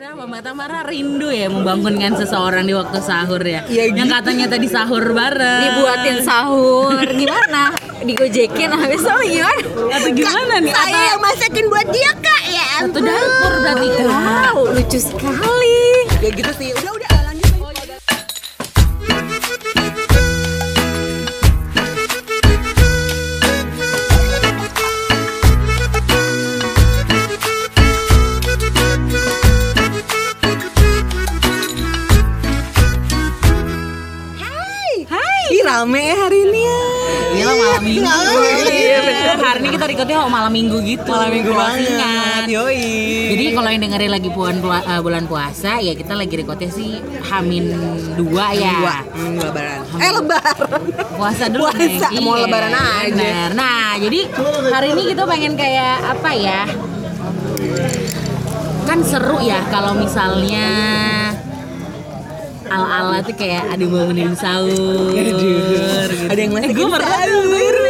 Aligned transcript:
Kenapa 0.00 0.24
Mbak 0.24 0.40
Tamara 0.40 0.80
rindu 0.80 1.28
ya 1.28 1.52
membangunkan 1.52 2.16
seseorang 2.16 2.64
di 2.64 2.72
waktu 2.72 3.04
sahur 3.04 3.36
ya? 3.44 3.60
Iya, 3.68 3.92
Yang 3.92 4.08
katanya 4.16 4.48
tadi 4.48 4.64
sahur 4.64 5.04
bareng. 5.12 5.60
dibuatin 5.60 6.18
sahur 6.24 7.04
gimana 7.04 7.68
digojekin 8.00 8.72
habis 8.72 9.04
itu 9.04 9.12
gimana 9.28 9.60
Atau 9.92 10.10
gimana 10.16 10.54
nih? 10.64 10.72
Saya 10.72 10.88
Atau 10.88 11.04
yang 11.04 11.20
masakin 11.20 11.64
buat 11.68 11.86
dia 11.92 12.12
kak 12.16 12.42
ya. 12.48 12.68
satu 12.80 12.96
dapur 12.96 13.52
kan? 13.60 13.76
wow 14.08 14.56
lucu 14.72 14.96
sekali 14.96 15.84
Ya 16.24 16.28
gitu 16.32 16.52
sih. 16.56 16.72
Udah 16.80 16.92
udah 16.96 17.08
rame 35.70 36.02
ya 36.02 36.16
hari 36.18 36.38
ini 36.50 36.60
ya. 36.66 36.80
Iya 37.30 37.46
malam 37.54 37.82
minggu. 37.86 38.10
Iya, 38.66 38.98
bener. 39.06 39.36
Hari 39.38 39.58
ini 39.62 39.68
kita 39.70 39.84
recordnya 39.86 40.18
malam 40.26 40.50
minggu 40.50 40.76
gitu. 40.82 41.06
Malam 41.06 41.30
minggu 41.30 41.52
banget. 41.54 42.42
Yoi. 42.50 42.82
Jadi 43.30 43.44
kalau 43.54 43.68
yang 43.70 43.82
dengerin 43.86 44.10
lagi 44.10 44.28
bulan 44.34 44.56
uh, 44.66 44.98
bulan 45.00 45.24
puasa 45.30 45.78
ya 45.78 45.94
kita 45.94 46.18
lagi 46.18 46.34
recordnya 46.34 46.70
sih 46.74 46.98
Hamin 47.22 47.70
dua 48.18 48.50
ya. 48.50 48.74
Dua. 48.82 48.96
Hmm, 49.14 49.34
lebaran. 49.38 49.78
Eh 50.02 50.10
lebaran. 50.10 50.82
Puasa 51.14 51.44
dulu 51.46 51.70
Puasa, 51.70 52.06
Neng. 52.10 52.22
mau 52.26 52.34
Iya, 52.34 52.42
lebaran 52.50 52.72
aja. 52.74 53.06
bener. 53.14 53.48
Nah, 53.54 53.94
jadi 53.94 54.20
hari 54.74 54.88
ini 54.98 55.02
kita 55.14 55.22
pengen 55.22 55.54
kayak 55.54 55.96
apa 56.02 56.30
ya? 56.34 56.62
Kan 58.90 59.06
seru 59.06 59.38
ya 59.38 59.62
kalau 59.70 59.94
misalnya 59.94 60.66
ala-ala 62.70 63.18
tuh 63.26 63.34
kayak 63.34 63.66
ada 63.66 63.84
bangunin 63.84 64.32
sahur 64.38 65.10
gitu. 65.10 65.50
Ada 66.30 66.40
yang 66.40 66.52
masih 66.54 66.72
gue 66.72 66.86
pernah 66.86 67.18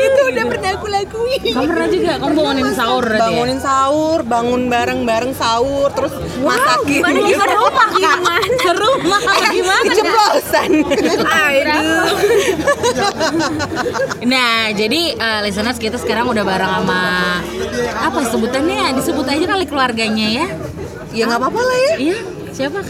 itu 0.01 0.23
udah 0.33 0.45
pernah 0.49 0.71
aku 0.73 0.87
lakuin. 0.89 1.41
Kamu 1.53 1.67
pernah 1.69 1.89
juga? 1.93 2.13
Kamu 2.17 2.33
bangunin 2.33 2.69
sahur 2.73 3.03
berarti 3.05 3.21
ya? 3.21 3.29
Bangunin 3.29 3.61
sahur, 3.61 4.19
bangun 4.25 4.63
bareng-bareng 4.73 5.33
sahur, 5.37 5.89
terus 5.93 6.15
masakin. 6.41 7.05
gimana 7.05 7.19
gimana 7.29 7.55
rumah 7.61 7.89
gimana 7.93 8.41
Serumah 8.61 9.23
gimana? 9.53 9.89
Keceplosan. 9.93 10.71
aduh 11.29 12.09
Nah, 14.25 14.73
jadi 14.73 15.01
uh, 15.17 15.41
listeners 15.45 15.79
kita 15.81 15.97
sekarang 16.01 16.29
udah 16.29 16.45
bareng 16.45 16.73
sama 16.81 17.03
apa 18.01 18.21
sebutannya? 18.29 18.97
Disebut 18.97 19.27
aja 19.29 19.45
kali 19.45 19.65
keluarganya 19.69 20.27
ya. 20.29 20.47
ya 21.11 21.27
nggak 21.27 21.41
apa-apa 21.43 21.61
lah 21.61 21.79
ya. 21.79 21.95
Iya, 21.99 22.19
siapa? 22.51 22.81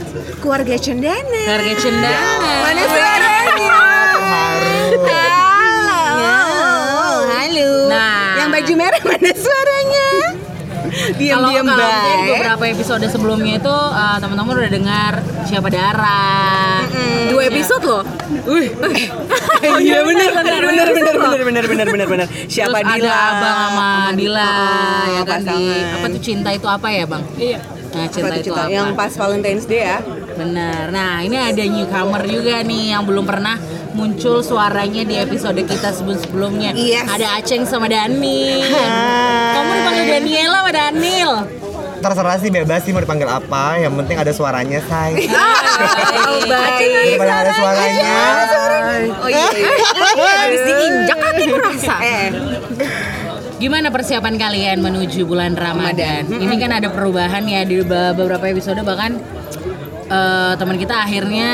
Keluarga 0.41 0.75
Cendana. 0.77 1.41
Keluarga 1.44 1.75
Cendana. 1.77 2.30
Mana 2.64 2.83
suaranya? 2.83 3.55
Halo. 5.30 6.33
Halo. 7.30 7.70
Nah. 7.89 8.36
yang 8.39 8.48
baju 8.50 8.72
merah 8.75 9.02
mana 9.02 9.30
suaranya? 9.33 10.06
Kalau 10.91 11.17
Diam-diam 11.20 11.67
baik. 11.70 12.27
beberapa 12.27 12.64
episode 12.67 13.05
sebelumnya 13.06 13.55
itu 13.56 13.70
uh, 13.70 14.19
teman-teman 14.19 14.58
udah 14.58 14.72
dengar 14.72 15.12
siapa 15.44 15.69
Dara. 15.70 16.83
dua 17.30 17.47
episode 17.47 17.84
loh 17.84 18.02
Iya 19.61 20.02
benar 20.02 20.30
benar 20.34 20.62
benar 20.64 20.89
benar 20.91 21.14
benar 21.14 21.41
benar 21.47 21.64
benar 21.69 21.86
benar 21.86 22.06
benar. 22.08 22.27
Siapa 22.48 22.74
Terus 22.74 22.91
Dila? 22.91 23.06
ada 23.06 23.12
Abang 23.30 23.56
sama 23.62 23.89
Dila 24.19 24.50
Oh, 24.50 25.06
ya 25.06 25.22
kan 25.22 25.41
di 25.45 25.62
apa 25.95 26.06
tuh 26.11 26.20
cinta 26.20 26.48
itu 26.50 26.67
apa 26.67 26.86
ya, 26.91 27.05
Bang? 27.06 27.22
Iya. 27.36 27.61
Nah, 27.91 28.06
cinta 28.06 28.30
Apa 28.30 28.38
itu 28.38 28.48
cinta? 28.48 28.62
apa? 28.62 28.70
Yang 28.70 28.88
pas 28.94 29.12
Valentine's 29.12 29.66
Day 29.66 29.83
ya. 29.84 29.98
Bener. 30.33 30.84
Nah, 30.89 31.20
ini 31.20 31.36
ada 31.36 31.62
newcomer 31.62 32.23
juga 32.24 32.62
nih 32.62 32.84
yang 32.90 33.02
belum 33.02 33.24
pernah 33.24 33.58
muncul 33.90 34.40
suaranya 34.40 35.02
di 35.02 35.14
episode 35.17 35.58
kita 35.61 35.90
sebelum-sebelumnya. 35.90 36.70
Yes. 36.73 37.06
Ada 37.08 37.27
Aceng 37.36 37.62
sama 37.64 37.86
Dani. 37.86 38.62
Kamu 39.50 39.70
dipanggil 39.74 40.06
Daniela 40.08 40.56
sama 40.61 40.73
Daniel. 40.73 41.33
terserah 42.00 42.40
sih 42.40 42.48
bebas 42.48 42.80
sih 42.80 42.96
mau 42.96 43.05
dipanggil 43.05 43.29
apa 43.29 43.77
yang 43.77 43.92
penting 43.92 44.17
ada 44.17 44.33
suaranya 44.33 44.80
say 44.80 45.20
oh 45.29 46.40
baik 46.48 47.20
ada 47.20 47.52
suaranya 47.52 48.17
oh 49.20 49.29
iya 49.29 49.48
iya. 49.52 49.68
habis 50.17 50.61
diinjak 50.64 51.18
kaki 51.20 51.45
merasa 51.52 51.95
Eh, 52.00 52.29
Gimana 53.61 53.93
persiapan 53.93 54.41
kalian 54.41 54.81
menuju 54.81 55.29
bulan 55.29 55.53
Ramadan? 55.53 56.25
Ini 56.25 56.55
kan 56.57 56.73
ada 56.73 56.89
perubahan 56.89 57.45
ya 57.45 57.61
di 57.63 57.85
be- 57.85 58.17
beberapa 58.17 58.48
episode 58.48 58.81
bahkan 58.81 59.21
eh, 60.09 60.53
teman 60.57 60.81
kita 60.81 61.05
akhirnya 61.05 61.51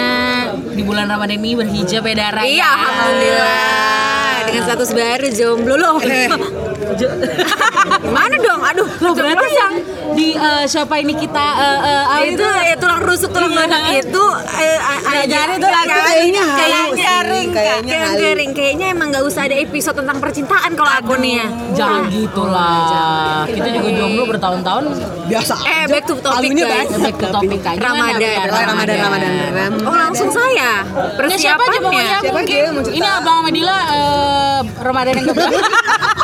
di 0.71 0.87
bulan 0.87 1.11
Ramadan 1.11 1.37
ini 1.37 1.59
berhijab 1.59 2.07
ya 2.07 2.15
Dara. 2.15 2.47
iya 2.47 2.63
ya. 2.63 2.71
alhamdulillah 2.71 3.67
dengan 4.47 4.63
status 4.63 4.91
baru 4.95 5.27
jomblo 5.29 5.75
loh 5.75 5.99
gimana 6.95 8.35
dong 8.47 8.63
aduh 8.63 8.89
Loh 8.97 9.13
berarti 9.13 9.49
yang 9.51 9.73
di 10.13 10.29
eh, 10.33 10.65
siapa 10.65 10.97
ini 10.97 11.13
kita 11.15 11.47
eh, 11.57 11.79
eh, 11.83 12.05
ah, 12.07 12.21
itu 12.23 12.41
ya 12.43 12.75
tulang 12.77 13.01
rusuk 13.01 13.31
tulang 13.31 13.49
Iya. 13.49 13.59
belakang 13.59 13.85
itu 13.97 14.25
eh, 14.57 14.79
a- 14.79 15.03
a- 15.03 15.25
jadi 15.25 15.55
a- 15.55 15.57
tuh 15.57 15.71
lagu 15.71 15.91
kayaknya 15.93 16.43
kayaknya 16.47 17.07
halu 17.09 17.37
kayaknya 17.49 17.97
kayaknya 18.13 18.47
kayaknya 18.53 18.87
emang 18.91 19.09
nggak 19.09 19.25
usah 19.25 19.43
ada 19.45 19.57
episode 19.57 19.97
tentang 19.97 20.19
percintaan 20.19 20.71
kalau 20.73 20.93
aku 20.93 21.15
nih 21.17 21.33
ya 21.37 21.47
Jangan 21.77 22.03
gitu 22.09 22.43
lah. 22.43 23.45
Kita 23.47 23.69
juga 23.71 23.91
jomblo 23.93 24.23
bertahun-tahun. 24.27 24.85
biasa. 25.27 25.55
eh 25.61 25.85
back 25.87 26.05
to 26.07 26.15
topic 26.17 26.51
guys 26.55 26.89
Back 26.97 27.17
to 27.17 27.27
topic 27.29 27.61
aja. 27.61 27.79
Ramadan. 27.79 28.47
Ramadan, 28.47 28.97
Ramadan, 28.97 29.31
Ramadan. 29.43 29.71
oh 29.83 29.97
langsung 29.97 30.29
saya 30.29 30.87
Nah, 30.87 31.37
siapa 31.37 31.63
aja 31.63 31.79
pokoknya 31.79 32.17
persiapannya 32.17 32.23
Siapa 32.23 32.33
mungkin 32.33 32.63
aja 32.63 32.81
cerita? 32.81 32.97
ini 32.97 33.07
abang 33.09 33.39
Medila 33.43 33.77
eh, 33.89 34.59
Ramadan 34.79 35.13
yang 35.15 35.27
keberapa? 35.29 35.59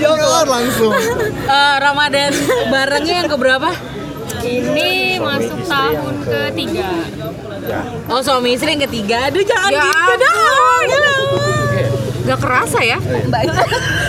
keluar 0.00 0.46
langsung 0.46 0.92
Eh, 1.46 1.76
Ramadan 1.78 2.32
barengnya 2.68 3.14
yang 3.24 3.28
keberapa? 3.30 3.70
Ini 4.42 5.18
masuk 5.18 5.58
tahun 5.64 6.14
ketiga. 6.22 6.88
Oh 8.06 8.20
suami 8.22 8.54
istri 8.54 8.74
yang 8.74 8.82
ketiga. 8.84 9.26
Aduh 9.26 9.42
jangan 9.42 9.70
Ya 9.70 9.82
gitu 9.82 10.14
dong. 10.18 11.28
Gak 12.26 12.42
kerasa 12.42 12.82
ya 12.82 12.98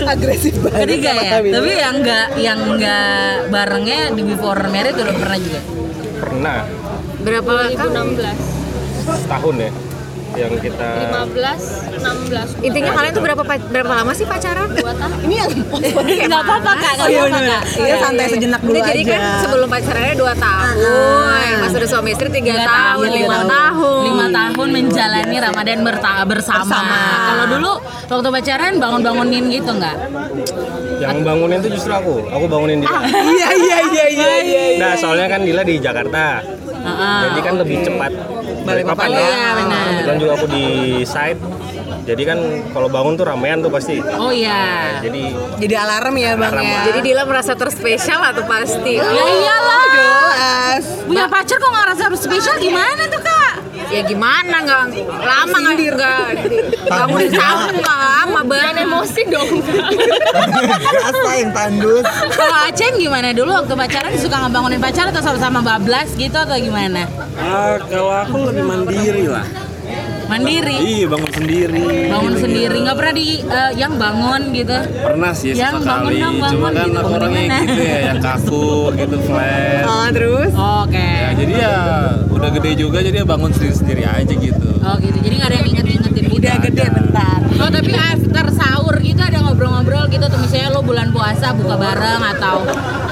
Agresif 0.09 0.57
banget. 0.57 0.89
Ketiga 0.89 1.09
sama 1.13 1.21
ya. 1.21 1.31
kami. 1.37 1.47
Tapi 1.53 1.71
yang 1.73 1.95
enggak 2.01 2.27
yang 2.37 2.59
enggak 2.59 3.29
barengnya 3.49 3.99
di 4.13 4.21
before 4.25 4.61
married 4.69 4.97
udah 4.97 5.15
pernah 5.15 5.37
juga. 5.37 5.61
pernah 6.17 6.59
berapa 7.21 7.45
lama 7.45 7.69
2016, 7.77 9.21
setahun 9.21 9.55
ya 9.61 9.71
yang 10.37 10.53
kita 10.55 10.89
15, 11.33 11.97
16. 11.97 12.61
intinya 12.61 12.91
kalian 12.93 13.11
tuh 13.11 13.23
berapa 13.23 13.41
pa- 13.41 13.67
berapa 13.67 13.93
lama 13.95 14.11
sih 14.11 14.23
pacaran 14.23 14.69
dua 14.69 14.93
tahun. 14.93 15.17
ini 15.23 15.35
yang 15.35 15.49
Enggak 16.27 16.41
apa-apa 16.41 16.71
Kak, 16.73 16.91
enggak 16.93 17.07
Iya 17.07 17.19
apa-apa 17.19 17.37
benar. 17.37 17.49
Kak. 17.49 17.63
Iya 17.79 17.95
santai 17.97 18.25
sejenak 18.27 18.61
dulu 18.61 18.77
jadi 18.77 19.01
aja. 19.01 19.11
kan 19.11 19.21
sebelum 19.41 19.67
pacarannya 19.67 20.15
2 20.15 20.23
tahun, 20.37 20.75
pas 21.57 21.71
udah 21.73 21.89
suami 21.89 22.09
istri 22.11 22.27
3 22.27 22.35
Tiga 22.37 22.53
tahun, 22.59 22.67
tahun, 22.67 23.07
5 23.09 23.41
tahun. 23.49 24.01
lima 24.03 24.25
tahun 24.29 24.67
menjalani 24.71 25.37
Ramadan 25.41 25.79
berta- 25.81 26.23
bersama. 26.23 26.63
Bersama. 26.63 26.99
Kalau 27.25 27.45
dulu 27.49 27.71
waktu 28.07 28.29
pacaran 28.31 28.73
bangun-bangunin 28.77 29.43
gitu 29.51 29.71
nggak? 29.71 29.97
yang 30.97 31.21
bangunin 31.21 31.59
tuh 31.59 31.69
justru 31.69 31.93
aku 31.93 32.25
aku 32.25 32.45
bangunin 32.47 32.81
Dila 32.81 32.99
Iya 33.05 33.49
iya 33.53 33.77
iya 33.85 34.05
iya 34.09 34.33
iya. 34.41 34.61
nah 34.79 34.91
soalnya 34.93 35.29
kan 35.29 35.45
Dila 35.45 35.61
di 35.61 35.77
Jakarta 35.77 36.41
Heeh. 36.41 37.17
jadi 37.23 37.39
kan 37.39 37.53
lebih 37.55 37.77
cepat 37.79 38.11
balik 38.67 38.83
papan 38.85 39.07
Oh, 39.07 39.15
iya, 39.15 39.47
benar. 39.55 39.85
kebetulan 39.89 40.17
juga 40.19 40.31
aku 40.35 40.47
di 40.47 40.65
site 41.03 41.39
jadi 42.03 42.23
kan 42.25 42.39
kalau 42.71 42.87
bangun 42.87 43.13
tuh 43.13 43.25
ramean 43.25 43.59
tuh 43.59 43.67
pasti 43.69 43.99
Oh 43.99 44.31
iya. 44.31 44.99
jadi 44.99 45.23
Jadi 45.57 45.73
alarm 45.73 46.15
ya 46.15 46.31
bang 46.33 46.51
Alarm, 46.51 46.63
ya. 46.63 46.79
Jadi 46.85 46.99
Dila 47.01 47.23
merasa 47.23 47.51
terspesial 47.53 48.19
atau 48.21 48.43
pasti? 48.43 48.95
Ya 48.95 49.07
iyalah. 49.07 49.83
jelas. 49.89 50.83
Punya 51.03 51.25
pacar 51.25 51.57
kok 51.57 51.67
nggak 51.67 51.85
rasa 51.89 52.03
spesial 52.13 52.55
gimana 52.57 53.03
tuh 53.05 53.19
kak? 53.19 53.36
Ya 53.87 54.01
gimana 54.03 54.55
nggak 54.67 54.81
lama 55.23 55.57
nggak 55.63 55.75
nggak 55.95 56.19
bangun 56.91 57.27
sahur 57.31 57.71
nggak 57.71 57.97
lama 57.97 58.39
banget. 58.43 58.83
Emosi 58.83 59.21
dong. 59.31 59.49
Rasa 60.97 61.31
yang 61.39 61.51
tandus 61.55 62.05
Kalau 62.33 62.57
Aceng 62.67 62.95
gimana 62.99 63.31
dulu 63.31 63.51
waktu 63.63 63.73
pacaran 63.73 64.13
suka 64.19 64.37
ngebangunin 64.47 64.79
pacar 64.79 65.09
atau 65.11 65.21
sama-sama 65.23 65.59
bablas 65.63 66.11
gitu 66.15 66.35
atau 66.35 66.57
gimana? 66.59 67.07
Ah, 67.39 67.79
kalau 67.87 68.11
aku 68.11 68.35
lebih 68.51 68.63
mandiri 68.65 69.25
lah. 69.29 69.45
Mandiri. 70.27 70.75
Iya, 70.77 71.05
bangun 71.07 71.31
sendiri. 71.31 71.83
Bangun 72.07 72.35
sendiri 72.35 72.77
nggak 72.83 72.95
pernah 72.95 73.13
di 73.13 73.27
eh, 73.39 73.71
yang 73.73 73.93
bangun 73.95 74.41
gitu. 74.51 74.75
Pernah 74.97 75.31
sih 75.31 75.49
Yang 75.51 75.73
bangun 75.81 76.11
sekali. 76.11 76.15
dong, 76.19 76.35
bangun 76.37 76.53
Cuma 76.53 76.69
kan 76.69 76.87
gitu. 76.87 77.07
orangnya 77.09 77.57
gitu 77.63 77.81
ya, 77.81 77.99
yang 78.05 78.19
kaku 78.19 78.67
gitu, 78.93 79.15
flat. 79.23 79.83
Ah, 79.83 80.09
terus 80.09 80.51
Oke. 80.51 80.99
Ya, 80.99 81.29
jadi 81.33 81.53
ya 81.53 81.73
udah 82.27 82.49
gede 82.51 82.71
juga 82.75 82.97
jadi 82.99 83.17
ya 83.17 83.25
bangun 83.25 83.51
sendiri-sendiri 83.51 84.03
aja 84.03 84.33
gitu. 84.33 84.69
Oh 84.79 84.95
gitu. 84.97 85.17
Jadi 85.17 85.33
nggak 85.35 85.49
ada 85.49 85.57
yang 85.57 85.67
inget-ingetin 85.69 86.23
gitu. 86.23 86.35
udah 86.37 86.55
gede 86.61 86.85
bentar. 86.87 87.39
Oh 87.57 87.69
tapi 87.69 87.91
after 87.91 88.45
sahur 88.51 88.95
gitu 88.99 89.17
ada 89.17 89.39
ngobrol-ngobrol 89.41 90.05
gitu 90.07 90.23
tuh 90.23 90.37
misalnya 90.37 90.69
lo 90.69 90.81
bulan 90.81 91.09
puasa 91.09 91.51
buka 91.51 91.75
bareng 91.75 92.21
atau 92.29 92.57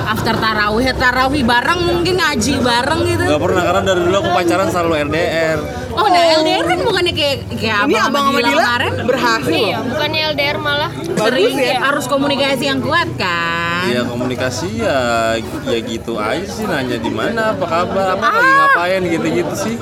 after 0.06 0.36
tarawih 0.38 0.86
tarawih 0.94 1.42
bareng 1.42 1.80
mungkin 1.82 2.16
ngaji 2.16 2.54
bareng 2.62 3.02
gitu 3.04 3.24
Gak 3.26 3.42
pernah 3.42 3.64
karena 3.66 3.82
dari 3.84 4.00
dulu 4.02 4.16
aku 4.16 4.30
pacaran 4.32 4.68
selalu 4.70 4.94
RDR. 5.10 5.60
oh 5.96 6.08
nah 6.08 6.24
LDR 6.36 6.64
kan 6.66 6.80
bukannya 6.82 7.14
kayak 7.16 7.38
kayak 7.56 7.78
Ini 7.88 7.96
abang 7.98 8.08
abang 8.08 8.26
sama 8.28 8.40
Dila 8.40 8.62
kemarin 8.62 8.94
berhasil 9.04 9.52
loh. 9.52 9.66
Iya, 9.66 9.78
bukannya 9.82 10.20
LDR 10.32 10.58
malah. 10.60 10.92
sering 11.16 11.54
ya. 11.56 11.78
harus 11.82 12.06
komunikasi 12.06 12.64
yang 12.66 12.80
kuat 12.80 13.10
kan 13.16 13.88
Ya 13.88 14.02
komunikasi 14.04 14.68
ya 14.78 15.00
ya 15.64 15.80
gitu 15.80 16.14
aja 16.16 16.46
sih 16.46 16.66
nanya 16.66 16.98
di 16.98 17.10
mana 17.10 17.54
apa 17.54 17.66
kabar 17.66 18.06
apa 18.14 18.26
lagi 18.28 18.52
ngapain 18.52 19.02
gitu-gitu 19.10 19.54
sih. 19.56 19.76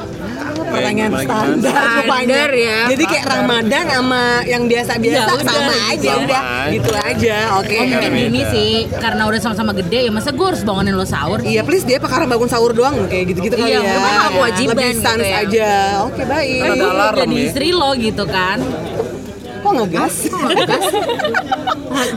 Kayak 0.73 0.81
Pertanyaan 0.89 1.11
standar. 1.13 1.73
Standar 2.03 2.49
ya. 2.51 2.77
Jadi 2.89 3.03
kayak 3.05 3.25
Ramadan 3.29 3.83
sama 3.85 4.23
yang 4.43 4.63
biasa-biasa 4.65 5.13
Ya 5.13 5.23
udah, 5.29 5.45
sama 5.45 5.73
aja 5.87 6.09
sama 6.09 6.23
udah 6.25 6.41
gitu 6.73 6.91
aja. 6.91 7.37
Oke. 7.61 7.75
Oh 7.77 7.85
mungkin 7.85 8.11
gini 8.17 8.41
sih, 8.49 8.71
karena 8.91 9.21
udah 9.29 9.39
sama-sama 9.39 9.71
gede 9.71 9.99
ya 10.03 10.11
masa 10.11 10.29
gue 10.31 10.41
harus 10.43 10.61
bangunin 10.61 10.93
lo 10.93 11.05
sahur 11.05 11.39
Iya 11.39 11.61
please 11.61 11.85
dia 11.85 12.01
perkara 12.01 12.25
bangun 12.25 12.49
sahur 12.49 12.73
doang 12.73 13.05
kayak 13.05 13.29
gitu-gitu 13.29 13.53
kali 13.53 13.69
Iya, 13.69 13.79
ya. 13.79 13.91
memang 13.93 14.13
hak 14.17 14.29
kewajiban 14.33 14.73
Lebih 14.73 14.95
gitu 14.97 15.21
ya. 15.21 15.37
aja. 15.45 15.71
Oke 16.09 16.23
baik. 16.25 16.59
Kan 16.59 16.69
ada 16.73 16.85
alarm 16.89 17.17
jadi 17.21 17.35
ya. 17.35 17.43
istri 17.45 17.67
lo 17.69 17.89
gitu 17.93 18.23
kan 18.25 18.57
Kok 19.63 19.73
ngegas? 19.79 20.15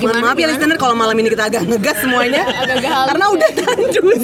Mohon 0.02 0.18
maaf 0.18 0.36
ya 0.36 0.46
listener 0.50 0.78
kalau 0.80 0.98
malam 0.98 1.14
ini 1.14 1.30
kita 1.30 1.46
agak 1.46 1.62
ngegas 1.68 1.96
semuanya. 2.02 2.42
Halus 2.42 3.06
Karena 3.06 3.26
udah 3.30 3.50
tandus. 3.54 4.22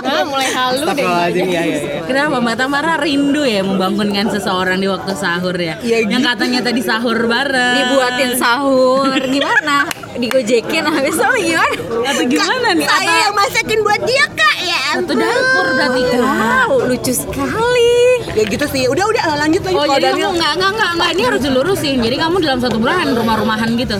Nah, 0.00 0.22
mulai 0.26 0.48
halu 0.50 0.90
deh. 0.90 0.90
Astagfirullahaladzim 0.90 1.46
ya 1.46 1.62
ya. 1.62 1.76
ya. 1.78 2.00
Kenapa 2.08 2.36
Mbak 2.42 2.56
Tamara 2.58 2.94
rindu 2.98 3.42
ya 3.46 3.62
membangunkan 3.62 4.26
seseorang 4.32 4.82
di 4.82 4.88
waktu 4.90 5.12
sahur 5.14 5.54
ya? 5.54 5.78
Ya, 5.86 6.02
yang 6.02 6.18
gitu. 6.18 6.26
katanya 6.26 6.60
tadi 6.66 6.80
sahur 6.82 7.18
bareng. 7.30 7.76
Dibuatin 7.78 8.30
sahur. 8.40 9.14
Gimana? 9.30 9.86
Digojekin 10.18 10.84
habis 10.90 11.14
itu 11.14 11.36
gimana? 11.54 11.76
Atau 12.10 12.24
gimana 12.26 12.68
nih? 12.74 12.86
Saya 12.90 13.14
yang 13.30 13.34
masakin 13.38 13.78
buat 13.86 14.00
dia 14.02 14.26
kak 14.34 14.56
ya. 14.66 14.79
Satu 14.92 15.12
dapur 15.12 15.66
berarti 15.70 16.02
kan? 16.04 16.20
Wow, 16.20 16.70
lucu 16.84 17.12
sekali. 17.12 17.94
Ya 18.30 18.42
gitu 18.44 18.66
sih. 18.66 18.86
Udah 18.86 19.04
udah 19.04 19.22
lanjut 19.36 19.62
lanjut. 19.62 19.76
Oh 19.76 19.84
Kalau 19.84 19.96
jadi 19.96 20.06
Daniel- 20.08 20.28
kamu 20.28 20.38
nggak 20.38 20.52
nggak 20.56 20.70
nggak 20.72 20.90
nggak 20.92 21.10
ini 21.10 21.22
harus 21.24 21.40
dilurusin. 21.40 21.98
Jadi 22.00 22.16
kamu 22.16 22.36
dalam 22.40 22.58
satu 22.58 22.76
bulan 22.76 23.06
rumah-rumahan 23.10 23.70
gitu. 23.76 23.96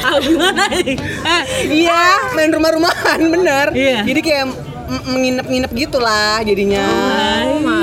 Ah 0.00 0.16
gimana 0.24 0.64
Iya, 1.62 2.04
main 2.32 2.50
rumah-rumahan 2.50 3.20
bener. 3.22 3.66
Iya. 3.72 4.00
Jadi 4.02 4.20
kayak 4.20 4.46
menginap-nginap 5.06 5.70
gitulah 5.70 6.42
jadinya. 6.42 6.86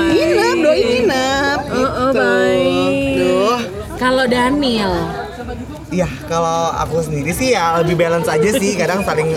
nginep, 0.08 0.56
doi 0.60 0.80
nginep. 0.82 1.60
gitu. 1.64 2.04
baik. 2.12 3.16
Duh. 3.16 3.60
Kalau 3.96 4.24
Daniel, 4.26 4.92
Iya, 5.88 6.04
kalau 6.28 6.68
aku 6.70 7.00
sendiri 7.00 7.32
sih 7.32 7.56
ya 7.56 7.80
lebih 7.80 7.96
balance 7.96 8.28
aja 8.28 8.50
sih. 8.52 8.76
Kadang 8.76 9.00
saling 9.02 9.32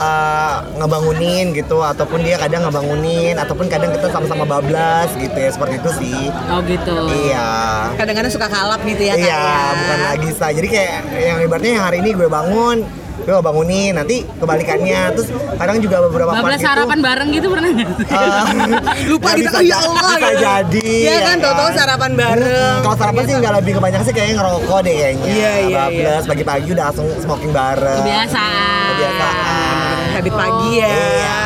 uh, 0.00 0.64
ngebangunin 0.76 1.52
gitu, 1.56 1.80
ataupun 1.82 2.24
dia 2.24 2.36
kadang 2.36 2.66
ngebangunin, 2.68 3.36
ataupun 3.36 3.66
kadang 3.68 3.92
kita 3.92 4.08
sama-sama 4.12 4.44
bablas 4.44 5.10
gitu 5.16 5.36
ya, 5.36 5.50
seperti 5.52 5.74
itu 5.80 5.90
sih. 6.00 6.22
oh 6.52 6.60
gitu. 6.64 6.96
Iya. 7.08 7.48
Kadang-kadang 7.96 8.32
suka 8.32 8.48
kalap 8.48 8.80
gitu 8.84 9.02
ya. 9.02 9.14
Iya, 9.14 9.28
ya. 9.38 9.74
bukan 9.76 9.98
lagi 10.12 10.28
sah. 10.36 10.50
Jadi 10.52 10.68
kayak 10.68 10.92
yang 11.16 11.38
ibaratnya 11.44 11.72
yang 11.80 11.84
hari 11.84 11.96
ini 12.04 12.10
gue 12.16 12.28
bangun, 12.28 12.84
gak 13.24 13.42
bangunin, 13.42 13.92
nanti 13.96 14.22
kebalikannya. 14.36 15.00
Terus 15.16 15.28
kadang 15.56 15.78
juga 15.80 15.96
beberapa 16.04 16.30
Bablas 16.36 16.60
gitu, 16.60 16.68
sarapan 16.68 16.98
bareng 17.00 17.28
gitu 17.32 17.46
pernah 17.48 17.68
nggak? 17.72 17.90
uh, 18.12 18.44
Lupa 19.10 19.28
ya 19.32 19.36
gitu, 19.40 19.48
oh 19.56 19.64
ya 19.64 19.76
Allah. 19.80 20.12
bisa 20.16 20.28
gitu. 20.28 20.42
jadi. 20.44 20.90
Iya 20.92 21.16
kan, 21.24 21.36
ya 21.36 21.44
tahu-tahu 21.44 21.70
sarapan 21.72 22.12
bareng. 22.12 22.74
Hmm, 22.76 22.84
kalau 22.84 22.96
sarapan 23.00 23.22
sih 23.24 23.34
nggak 23.40 23.54
lebih 23.62 23.72
kebanyakan 23.80 24.04
sih 24.04 24.14
kayaknya 24.14 24.34
ngerokok 24.36 24.78
deh 24.84 24.94
kayaknya. 24.94 25.26
Iya, 25.32 25.52
iya, 25.64 25.76
Bablas 25.76 26.24
pagi-pagi 26.28 26.68
udah 26.76 26.84
langsung 26.92 27.08
smoking 27.22 27.52
bareng. 27.56 27.98
Kebiasaan. 28.04 28.86
Kebiasaan. 28.92 29.96
Habis 30.16 30.32
pagi 30.32 30.70
ya. 30.80 30.88
Iya. 30.88 31.36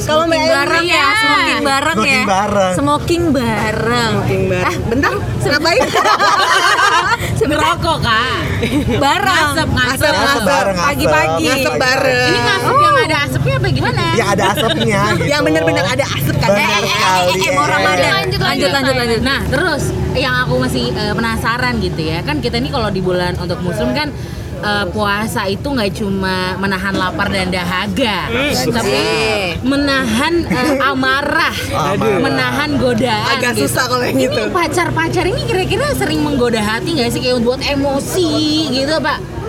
Kalau 0.00 0.22
Emily 0.24 0.46
bareng 0.46 0.86
ya, 0.86 1.08
smoking 1.18 1.60
bareng 1.66 1.98
ya. 1.98 2.04
Smoking 2.06 2.24
bareng. 2.30 2.72
Smoking 2.78 3.24
bareng. 3.34 4.12
Smoking 4.14 4.42
bareng. 4.48 4.79
Bentar, 4.90 5.14
ngapain? 5.46 5.82
Ngerokok 7.50 7.96
kak. 8.02 8.40
Bareng. 8.98 9.48
Ngasep, 9.54 9.68
ngasep. 9.70 10.12
Ngasep. 10.12 10.64
Pagi-pagi. 10.76 11.46
Ngasep 11.46 11.74
bareng. 11.78 12.30
Ini 12.34 12.40
ngasep 12.42 12.74
yang 12.74 12.96
ada 12.98 13.16
asapnya 13.26 13.54
apa 13.56 13.68
gimana? 13.70 14.02
Ya 14.18 14.24
ada 14.34 14.44
asapnya 14.50 15.00
gitu. 15.14 15.30
Yang 15.30 15.40
bener-bener 15.46 15.84
ada 15.86 16.04
asap 16.10 16.36
kan. 16.42 16.48
Bener 16.50 16.58
Eh, 16.60 16.74
eh, 16.74 16.82
eh, 16.82 16.90
sekali, 16.90 17.32
eh, 17.38 17.52
mau 17.54 17.64
eh. 17.64 17.70
Ramadan. 17.70 18.10
Lanjut, 18.10 18.40
Lanjut, 18.40 18.70
lanjut, 18.74 18.94
lanjut. 18.98 19.20
Nah, 19.22 19.40
terus 19.46 19.82
yang 20.18 20.34
aku 20.42 20.54
masih 20.58 20.84
eh, 20.90 21.14
penasaran 21.14 21.74
gitu 21.78 22.00
ya, 22.02 22.18
kan 22.26 22.42
kita 22.42 22.58
ini 22.58 22.68
kalau 22.74 22.90
di 22.90 22.98
bulan 22.98 23.38
untuk 23.38 23.62
muslim 23.62 23.94
kan 23.94 24.10
eh, 24.60 24.86
puasa 24.88 25.44
itu 25.44 25.66
nggak 25.66 25.90
cuma 25.94 26.54
menahan 26.56 26.92
lapar 26.92 27.28
dan 27.28 27.48
dahaga, 27.48 28.28
tapi 28.68 29.00
menahan 29.62 30.34
eh, 30.44 30.76
amarah, 30.82 31.54
Amarah. 31.72 32.20
menahan 32.20 32.70
godaan. 32.76 33.36
Agak 33.36 33.56
gitu. 33.56 33.66
susah 33.66 33.84
kalau 33.88 34.04
yang 34.04 34.16
Ini 34.16 34.26
gitu. 34.28 34.42
pacar-pacar 34.50 35.24
ini 35.24 35.42
kira-kira 35.44 35.92
sering 35.94 36.20
menggoda 36.20 36.60
hati 36.60 36.94
nggak 36.94 37.10
sih 37.10 37.20
kayak 37.20 37.40
buat 37.40 37.60
emosi 37.60 38.30
gitu, 38.70 38.96
Pak? 38.98 39.42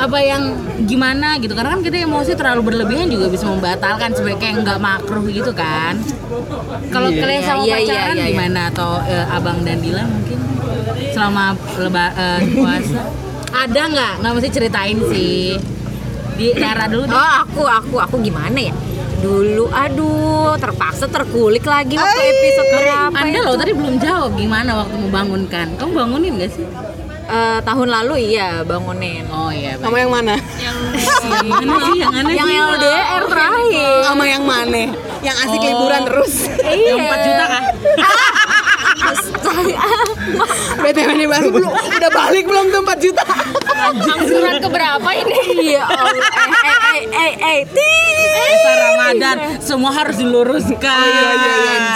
apa 0.00 0.16
yang 0.16 0.56
gimana 0.88 1.36
gitu 1.36 1.52
karena 1.52 1.76
kan 1.76 1.84
kita 1.84 2.08
emosi 2.08 2.32
terlalu 2.32 2.72
berlebihan 2.72 3.12
juga 3.12 3.28
bisa 3.28 3.44
membatalkan 3.44 4.16
sebagai 4.16 4.40
kayak 4.40 4.64
nggak 4.64 4.80
makruh 4.80 5.20
gitu 5.28 5.52
kan 5.52 6.00
kalau 6.88 7.12
kalian 7.12 7.44
sama 7.44 7.68
Iya, 7.68 7.76
iya, 7.76 7.76
pacaran 7.84 8.16
iya, 8.16 8.24
iya. 8.24 8.32
gimana 8.32 8.60
atau 8.72 8.96
eh, 9.04 9.26
abang 9.28 9.60
dan 9.60 9.76
Dila 9.84 10.08
mungkin 10.08 10.40
selama 11.12 11.52
leba 11.76 12.06
eh, 12.16 12.40
puasa 12.48 13.00
ada 13.52 13.80
nggak 13.86 14.12
nggak 14.22 14.32
mesti 14.32 14.48
ceritain 14.50 14.98
sih 15.06 15.58
di 16.34 16.46
Dara 16.56 16.88
dulu 16.88 17.04
deh. 17.04 17.12
Oh 17.12 17.32
aku 17.44 17.62
aku 17.64 17.94
aku 17.98 18.16
gimana 18.20 18.56
ya? 18.56 18.74
Dulu 19.20 19.68
aduh 19.68 20.56
terpaksa 20.56 21.04
terkulik 21.04 21.60
lagi 21.62 21.92
waktu 21.92 22.20
episode 22.24 22.70
berapa 22.72 23.12
Anda 23.12 23.38
loh 23.44 23.54
tadi 23.54 23.72
belum 23.76 24.00
jawab 24.00 24.32
gimana 24.32 24.80
waktu 24.80 24.96
membangunkan. 24.96 25.66
Kamu 25.76 25.90
bangunin 25.92 26.40
gak 26.40 26.52
sih? 26.56 26.64
Eh, 27.30 27.58
tahun 27.62 27.88
lalu 27.92 28.32
iya 28.34 28.64
bangunin. 28.64 29.28
Oh 29.28 29.52
iya. 29.52 29.76
Sama 29.78 30.00
yang 30.00 30.10
mana? 30.10 30.34
Gimana 31.30 31.74
sih 31.86 31.96
yang 32.00 32.10
aneh 32.10 32.34
Yang? 32.34 32.48
LDR 32.74 33.22
terakhir. 33.28 33.92
Sama 34.02 34.24
yang 34.26 34.42
mana? 34.42 34.82
Yang 35.20 35.36
asik 35.44 35.60
Oh. 35.60 35.66
liburan 35.68 36.02
terus. 36.08 36.34
Yang 36.64 36.98
4 37.04 37.26
juta 37.28 37.44
kah? 37.46 37.62
BTW 40.80 41.10
nih 41.16 41.28
baru 41.28 41.48
belum 41.50 41.70
udah 41.70 42.10
balik 42.10 42.44
belum 42.46 42.64
tuh 42.70 42.80
4 42.82 43.04
juta. 43.04 43.24
Angsuran 43.90 44.56
keberapa 44.60 45.08
ini? 45.14 45.38
Iya 45.72 45.82
Allah. 45.84 46.10
Eh 46.10 47.02
eh 47.02 47.02
eh 47.10 47.32
eh 47.34 47.60
eh. 47.62 47.62
Puasa 48.30 48.72
Ramadan 48.76 49.36
semua 49.58 49.90
harus 49.90 50.16
diluruskan. 50.16 50.78
iya, 51.02 51.28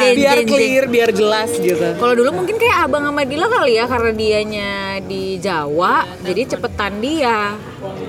Jen, 0.01 0.15
Biar 0.17 0.37
jen, 0.37 0.47
jen. 0.47 0.49
clear, 0.49 0.85
biar 0.87 1.11
jelas 1.11 1.51
gitu. 1.55 1.87
Kalau 1.95 2.15
dulu 2.15 2.31
mungkin 2.35 2.57
kayak 2.57 2.89
abang 2.89 3.05
sama 3.05 3.23
Dila 3.25 3.47
kali 3.47 3.77
ya 3.77 3.85
karena 3.85 4.11
dianya 4.13 4.71
di 5.01 5.39
Jawa, 5.39 6.05
jadi 6.21 6.43
cepetan 6.47 6.99
dia. 6.99 7.55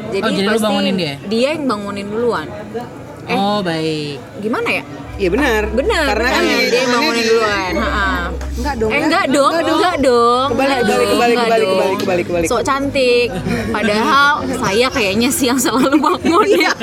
Jadi, 0.10 0.24
Oh, 0.24 0.32
jadi 0.32 0.48
lu 0.48 0.56
pasti 0.56 0.64
bangunin 0.64 0.96
dia? 0.96 1.14
Dia 1.26 1.48
yang 1.54 1.66
bangunin 1.68 2.08
duluan. 2.08 2.48
Eh. 3.26 3.36
Oh 3.36 3.60
baik. 3.60 4.18
Gimana 4.40 4.70
ya? 4.72 4.84
Iya 5.16 5.30
benar. 5.32 5.62
Bener. 5.72 6.06
Karena 6.12 6.30
kan 6.30 6.42
dia 6.44 6.76
yang 6.76 6.92
bangunin 6.92 7.24
duluan. 7.24 7.74
Ha-ha. 7.76 8.08
Enggak 8.56 8.76
dong. 8.76 8.92
Eh 8.92 9.00
enggak 9.00 9.26
dong, 9.30 9.54
enggak 9.56 9.96
dong. 10.02 10.48
Kebalik, 10.52 10.76
enggak 10.76 10.84
kebalik, 10.84 11.06
dong, 11.06 11.16
kebalik, 11.16 11.36
kebalik, 11.38 11.68
kebalik, 11.68 11.98
kebalik, 12.00 12.26
kebalik. 12.26 12.48
Sok 12.48 12.62
cantik. 12.64 13.28
Padahal 13.70 14.32
saya 14.50 14.88
kayaknya 14.90 15.30
sih 15.30 15.46
yang 15.48 15.60
selalu 15.60 15.98
bangun 15.98 16.48
ya. 16.50 16.74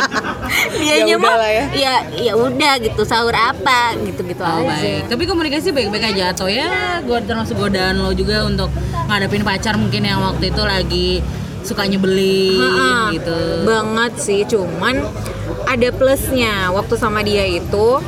Dianya 0.72 1.04
Ya 1.08 1.16
mah 1.16 1.32
udahlah 1.32 1.50
ya. 1.50 1.64
ya 1.72 1.94
ya 2.14 2.32
udah 2.34 2.72
gitu 2.78 3.02
sahur 3.02 3.32
apa 3.32 3.96
gitu-gitu 3.98 4.40
Oh 4.40 4.62
aja. 4.62 4.68
baik. 4.70 5.02
Tapi 5.08 5.22
komunikasi 5.24 5.68
baik-baik 5.70 6.04
aja 6.12 6.32
atau 6.32 6.46
ya 6.46 6.68
gue 7.00 7.18
termasuk 7.22 7.56
godaan 7.56 7.98
lo 7.98 8.12
juga 8.12 8.44
untuk 8.44 8.68
ngadepin 9.08 9.42
pacar 9.42 9.74
mungkin 9.74 10.02
yang 10.02 10.20
waktu 10.20 10.48
itu 10.48 10.62
lagi 10.62 11.08
suka 11.64 11.82
nyebelin 11.84 12.58
Ha-ha. 12.58 13.10
gitu. 13.10 13.38
Banget 13.62 14.12
sih, 14.16 14.40
cuman 14.44 15.02
ada 15.64 15.88
plusnya 15.90 16.70
waktu 16.70 16.94
sama 16.94 17.20
dia 17.20 17.44
itu 17.44 17.98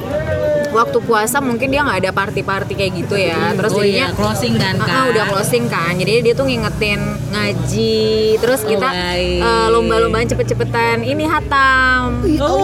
waktu 0.71 0.99
puasa 1.01 1.39
mungkin 1.39 1.71
dia 1.71 1.81
nggak 1.81 2.03
ada 2.03 2.11
party-party 2.11 2.75
kayak 2.75 2.93
gitu 2.97 3.15
ya. 3.15 3.55
Terus 3.55 3.71
oh 3.71 3.79
jadinya 3.79 4.11
iya, 4.11 4.13
closing 4.13 4.55
kan 4.57 4.75
Ah, 4.77 4.85
kan. 4.85 5.05
udah 5.09 5.25
closing 5.29 5.65
kan, 5.67 5.95
jadi 5.95 6.19
dia 6.21 6.35
tuh 6.35 6.45
ngingetin 6.45 6.99
ngaji, 7.31 8.03
terus 8.39 8.61
kita 8.63 8.89
baik. 8.89 9.39
eh, 9.39 9.67
lomba-lombaan 9.71 10.27
cepet-cepetan 10.27 11.03
ini 11.03 11.25
hatam. 11.25 12.27
Oh, 12.41 12.64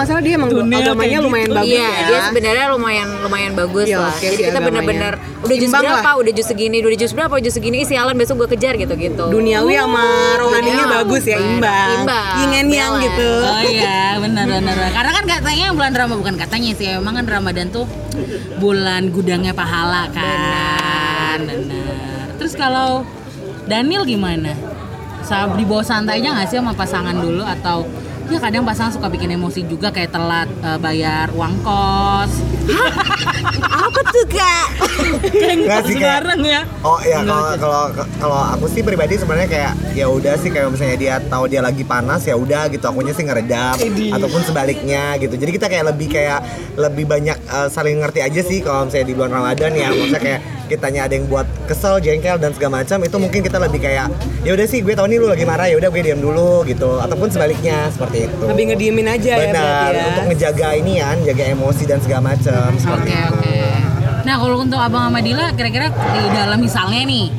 nggak 0.00 0.08
salah 0.08 0.22
dia 0.22 0.34
emang 0.34 0.48
Dunia 0.48 0.80
agamanya 0.80 0.96
kayak 1.10 1.20
lumayan 1.22 1.44
gitu. 1.44 1.54
bagus 1.54 1.68
Iya, 1.70 1.84
ya. 1.84 2.06
dia 2.08 2.18
sebenarnya 2.24 2.64
lumayan 2.70 3.08
lumayan 3.20 3.52
bagus 3.52 3.84
Iya, 3.84 3.98
lah. 3.98 4.08
oke 4.10 4.20
Jadi 4.22 4.32
sih 4.32 4.44
kita 4.46 4.58
bener-bener 4.58 5.12
udah 5.40 5.56
jus 5.56 5.70
berapa, 5.70 6.10
udah 6.16 6.32
jus 6.32 6.46
segini, 6.46 6.76
udah 6.80 6.98
jus 6.98 7.12
berapa, 7.12 7.34
jus 7.38 7.52
segini, 7.52 7.78
sialan 7.82 8.14
besok 8.14 8.34
gua 8.36 8.48
kejar 8.48 8.74
gitu-gitu. 8.74 9.24
Duniawi 9.26 9.74
sama 9.74 10.04
rohaninya 10.36 10.74
Iya. 10.82 10.94
bagus 10.96 11.24
ya, 11.24 11.36
imbang. 11.36 11.88
Imbang, 12.00 12.34
Yin 12.38 12.52
and 12.56 12.70
yang 12.70 12.92
gitu. 12.98 13.30
Oh 13.42 13.62
iya, 13.62 14.00
benar 14.22 14.44
benar. 14.48 14.74
Karena 14.90 15.10
kan 15.12 15.24
katanya 15.26 15.66
bulan 15.70 15.92
Ramadan 15.92 16.18
bukan 16.18 16.36
katanya 16.38 16.70
sih, 16.72 16.86
emang 16.90 17.14
kan 17.14 17.26
Ramadan 17.26 17.68
tuh 17.68 17.84
bulan 18.56 19.08
gudangnya 19.08 19.52
pahala 19.52 20.08
kan. 20.10 21.38
Benar. 21.38 22.26
Terus 22.36 22.52
kalau 22.54 23.04
Daniel 23.64 24.02
gimana? 24.02 24.56
Sa- 25.20 25.52
di 25.52 25.62
bawah 25.62 25.84
santainya 25.84 26.32
nggak 26.32 26.48
sih 26.48 26.58
sama 26.58 26.72
pasangan 26.72 27.12
dulu 27.12 27.44
atau 27.44 27.84
ya 28.30 28.38
kadang 28.38 28.62
pasangan 28.62 28.94
suka 28.94 29.10
bikin 29.10 29.34
emosi 29.34 29.66
juga 29.66 29.90
kayak 29.90 30.14
telat 30.14 30.48
eh, 30.62 30.78
bayar 30.78 31.34
uang 31.34 31.54
kos 31.66 32.30
Apa 33.60 34.00
tuh 34.14 34.24
kak? 34.30 34.79
Nggak 35.40 35.80
sih, 35.86 35.96
sekarang 35.98 36.40
ya 36.42 36.62
Oh 36.80 36.98
ya 37.04 37.20
kalau 37.22 37.52
kalau 37.60 37.82
kalau 38.18 38.40
aku 38.56 38.66
sih 38.72 38.80
pribadi 38.80 39.20
sebenarnya 39.20 39.48
kayak 39.48 39.72
ya 39.92 40.06
udah 40.08 40.34
sih 40.40 40.48
kayak 40.48 40.72
misalnya 40.72 40.96
dia 40.96 41.14
tahu 41.28 41.44
dia 41.50 41.60
lagi 41.60 41.84
panas 41.84 42.24
ya 42.24 42.34
udah 42.34 42.72
gitu 42.72 42.84
akunya 42.88 43.12
sih 43.12 43.24
ngeredam 43.26 43.76
ataupun 44.16 44.40
sebaliknya 44.44 45.16
gitu. 45.20 45.34
Jadi 45.36 45.50
kita 45.56 45.66
kayak 45.68 45.84
lebih 45.92 46.08
kayak 46.08 46.40
lebih 46.78 47.04
banyak 47.04 47.36
eh, 47.36 47.68
saling 47.68 48.00
ngerti 48.00 48.20
aja 48.24 48.40
sih 48.40 48.58
kalau 48.64 48.88
misalnya 48.88 49.06
di 49.06 49.14
bulan 49.14 49.32
Ramadan 49.32 49.72
ya 49.76 49.88
maksudnya 49.92 50.22
kayak 50.22 50.40
kitanya 50.70 51.10
ada 51.10 51.18
yang 51.18 51.26
buat 51.26 51.50
kesel, 51.66 51.98
jengkel 51.98 52.38
dan 52.38 52.54
segala 52.54 52.80
macam 52.86 53.02
itu 53.02 53.16
mungkin 53.18 53.42
kita 53.42 53.58
lebih 53.58 53.82
kayak 53.82 54.06
ya 54.46 54.50
udah 54.54 54.66
sih 54.70 54.86
gue 54.86 54.94
tahu 54.94 55.10
nih 55.10 55.18
lu 55.18 55.26
lagi 55.26 55.42
marah 55.42 55.66
ya 55.66 55.74
udah 55.82 55.90
gue 55.90 56.02
diam 56.06 56.22
dulu 56.22 56.62
gitu 56.62 57.02
ataupun 57.02 57.26
sebaliknya 57.26 57.90
seperti 57.90 58.30
itu. 58.30 58.44
Lebih 58.46 58.64
ngediemin 58.70 59.06
aja 59.10 59.32
ya 59.34 59.50
Benar, 59.50 59.90
ya. 59.90 60.04
untuk 60.14 60.24
ngejaga 60.30 60.68
ini 60.78 61.02
ya, 61.02 61.10
jaga 61.26 61.44
emosi 61.50 61.84
dan 61.90 61.98
segala 61.98 62.22
macam. 62.32 62.70
Oke 62.70 63.18
oke. 63.34 63.59
Nah 64.30 64.38
kalau 64.38 64.62
untuk 64.62 64.78
abang 64.78 65.10
sama 65.10 65.18
Dila, 65.18 65.50
kira-kira 65.58 65.90
di 65.90 66.30
dalam 66.30 66.62
misalnya 66.62 67.02
nih 67.02 67.34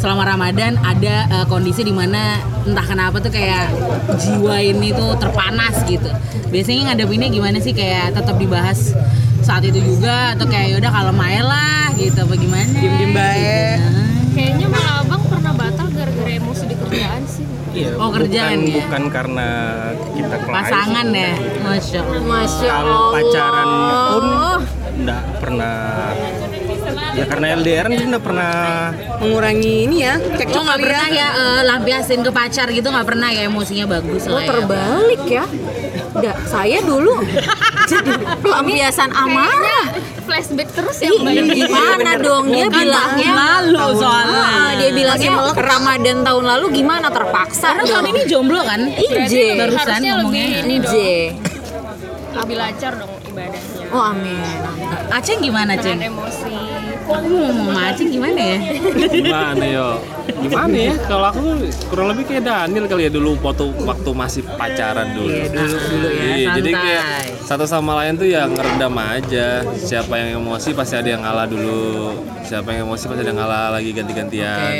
selama 0.00 0.24
Ramadan 0.24 0.80
ada 0.80 1.28
eh, 1.28 1.44
kondisi 1.52 1.84
di 1.84 1.92
mana 1.92 2.40
entah 2.64 2.80
kenapa 2.88 3.20
tuh 3.20 3.28
kayak 3.28 3.68
jiwa 4.16 4.56
ini 4.56 4.88
tuh 4.96 5.20
terpanas 5.20 5.84
gitu. 5.84 6.08
Biasanya 6.48 6.96
ngadepinnya 6.96 7.28
gimana 7.28 7.60
sih 7.60 7.76
kayak 7.76 8.16
tetap 8.16 8.40
dibahas 8.40 8.96
saat 9.44 9.68
itu 9.68 9.84
juga 9.84 10.32
atau 10.32 10.48
kayak 10.48 10.80
yaudah 10.80 10.88
kalau 10.88 11.12
main 11.12 11.44
lah 11.44 11.92
gitu 12.00 12.24
apa 12.24 12.32
gimana? 12.32 12.72
Diem-diem 12.72 13.12
baik. 13.12 13.76
Gitu. 13.76 14.00
Kayaknya 14.32 14.66
malah 14.72 14.94
abang 15.04 15.22
pernah 15.28 15.52
batal 15.52 15.86
gara-gara 15.92 16.30
emosi 16.40 16.64
di 16.64 16.76
kerjaan 16.80 17.22
sih. 17.28 17.44
Iya, 17.70 18.00
Oh, 18.00 18.08
kerjaan 18.10 18.64
bukan, 18.64 18.72
ya? 18.72 18.82
bukan 18.88 19.02
karena 19.12 19.48
kita 20.16 20.36
Pasangan 20.42 21.06
ya, 21.12 21.32
masya 21.62 22.00
Allah. 22.00 22.22
Masya 22.24 22.70
Kalau 22.72 23.00
pacaran 23.12 23.70
pun 24.08 24.26
enggak 25.00 25.22
pernah 25.40 25.76
ya 27.10 27.24
karena 27.26 27.46
LDR 27.58 27.86
kan 27.90 28.00
enggak 28.00 28.24
pernah 28.24 28.52
Mengurangi 29.20 29.74
ini 29.84 29.96
ya, 30.00 30.14
cekcok 30.16 30.62
nggak 30.64 30.78
kali 30.80 30.84
pernah 30.88 31.06
ya 31.12 31.28
eh, 31.36 31.60
lampiasin 31.68 32.20
ke 32.24 32.30
pacar 32.32 32.66
gitu 32.72 32.88
nggak 32.88 33.06
pernah 33.06 33.28
ya 33.28 33.42
emosinya 33.50 33.84
bagus 33.84 34.24
lah 34.24 34.42
ya. 34.42 34.48
terbalik 34.48 35.22
ya. 35.28 35.44
Nggak, 36.10 36.36
saya 36.50 36.78
dulu 36.82 37.14
jadi 37.90 38.12
pelampiasan 38.42 39.10
amarah. 39.14 39.86
Flashback 40.26 40.70
terus 40.70 40.98
ya 41.02 41.10
mbak. 41.10 41.42
gimana 41.58 42.12
dong 42.18 42.46
dia 42.54 42.66
bilangnya 42.70 43.30
tahun 43.34 43.74
lalu 43.74 43.84
soalnya. 43.98 44.42
Ah, 44.46 44.70
dia 44.78 44.90
bilangnya 44.94 45.30
Ramadan 45.54 46.16
tahun 46.22 46.44
lalu 46.46 46.66
gimana 46.70 47.06
terpaksa 47.10 47.74
Karena 47.74 47.82
tahun 47.82 48.06
ini 48.14 48.20
jomblo 48.30 48.62
kan? 48.62 48.80
Ije 48.94 49.58
Barusan 49.58 50.00
ngomongnya. 50.02 50.46
ini 50.62 50.76
dong. 50.78 50.94
Ije 50.94 51.10
Lebih 52.30 52.56
lancar 52.56 52.92
dong 52.94 53.10
ibadahnya. 53.26 53.69
Oh 53.90 54.02
amin 54.14 54.60
Aceh 55.10 55.42
gimana, 55.42 55.74
Ceng? 55.74 55.98
Emosi. 55.98 56.54
Kok 57.02 57.18
lu 57.26 57.34
mau 57.34 57.50
ngomong 57.50 57.74
sama 57.74 57.82
Aceh 57.90 58.06
gimana 58.06 58.38
ya? 58.38 58.58
Gimana 59.10 59.64
yo? 59.66 59.88
Gimana 60.38 60.76
ya? 60.78 60.94
Kalau 61.02 61.26
aku 61.34 61.42
kurang 61.90 62.14
lebih 62.14 62.30
kayak 62.30 62.46
Daniel 62.46 62.86
kali 62.86 63.10
ya 63.10 63.10
dulu 63.10 63.34
waktu 63.42 63.66
waktu 63.82 64.10
masih 64.14 64.46
pacaran 64.54 65.10
dulu. 65.18 65.34
Iya, 65.34 65.50
dulu 65.50 65.76
dulu 65.82 66.08
ya, 66.14 66.22
Iya, 66.22 66.48
jadi 66.62 66.70
kayak 66.70 67.04
satu 67.42 67.66
sama 67.66 67.98
lain 67.98 68.14
tuh 68.22 68.30
ya 68.30 68.46
ngeredam 68.46 68.94
aja. 68.94 69.66
Siapa 69.66 70.14
yang 70.14 70.46
emosi 70.46 70.70
pasti 70.78 70.94
ada 70.94 71.10
yang 71.10 71.22
ngalah 71.26 71.46
dulu. 71.50 72.14
Siapa 72.46 72.70
yang 72.70 72.86
emosi 72.86 73.04
pasti 73.10 73.20
ada 73.26 73.30
yang 73.34 73.40
ngalah 73.42 73.66
lagi 73.74 73.90
ganti-gantian. 73.90 74.72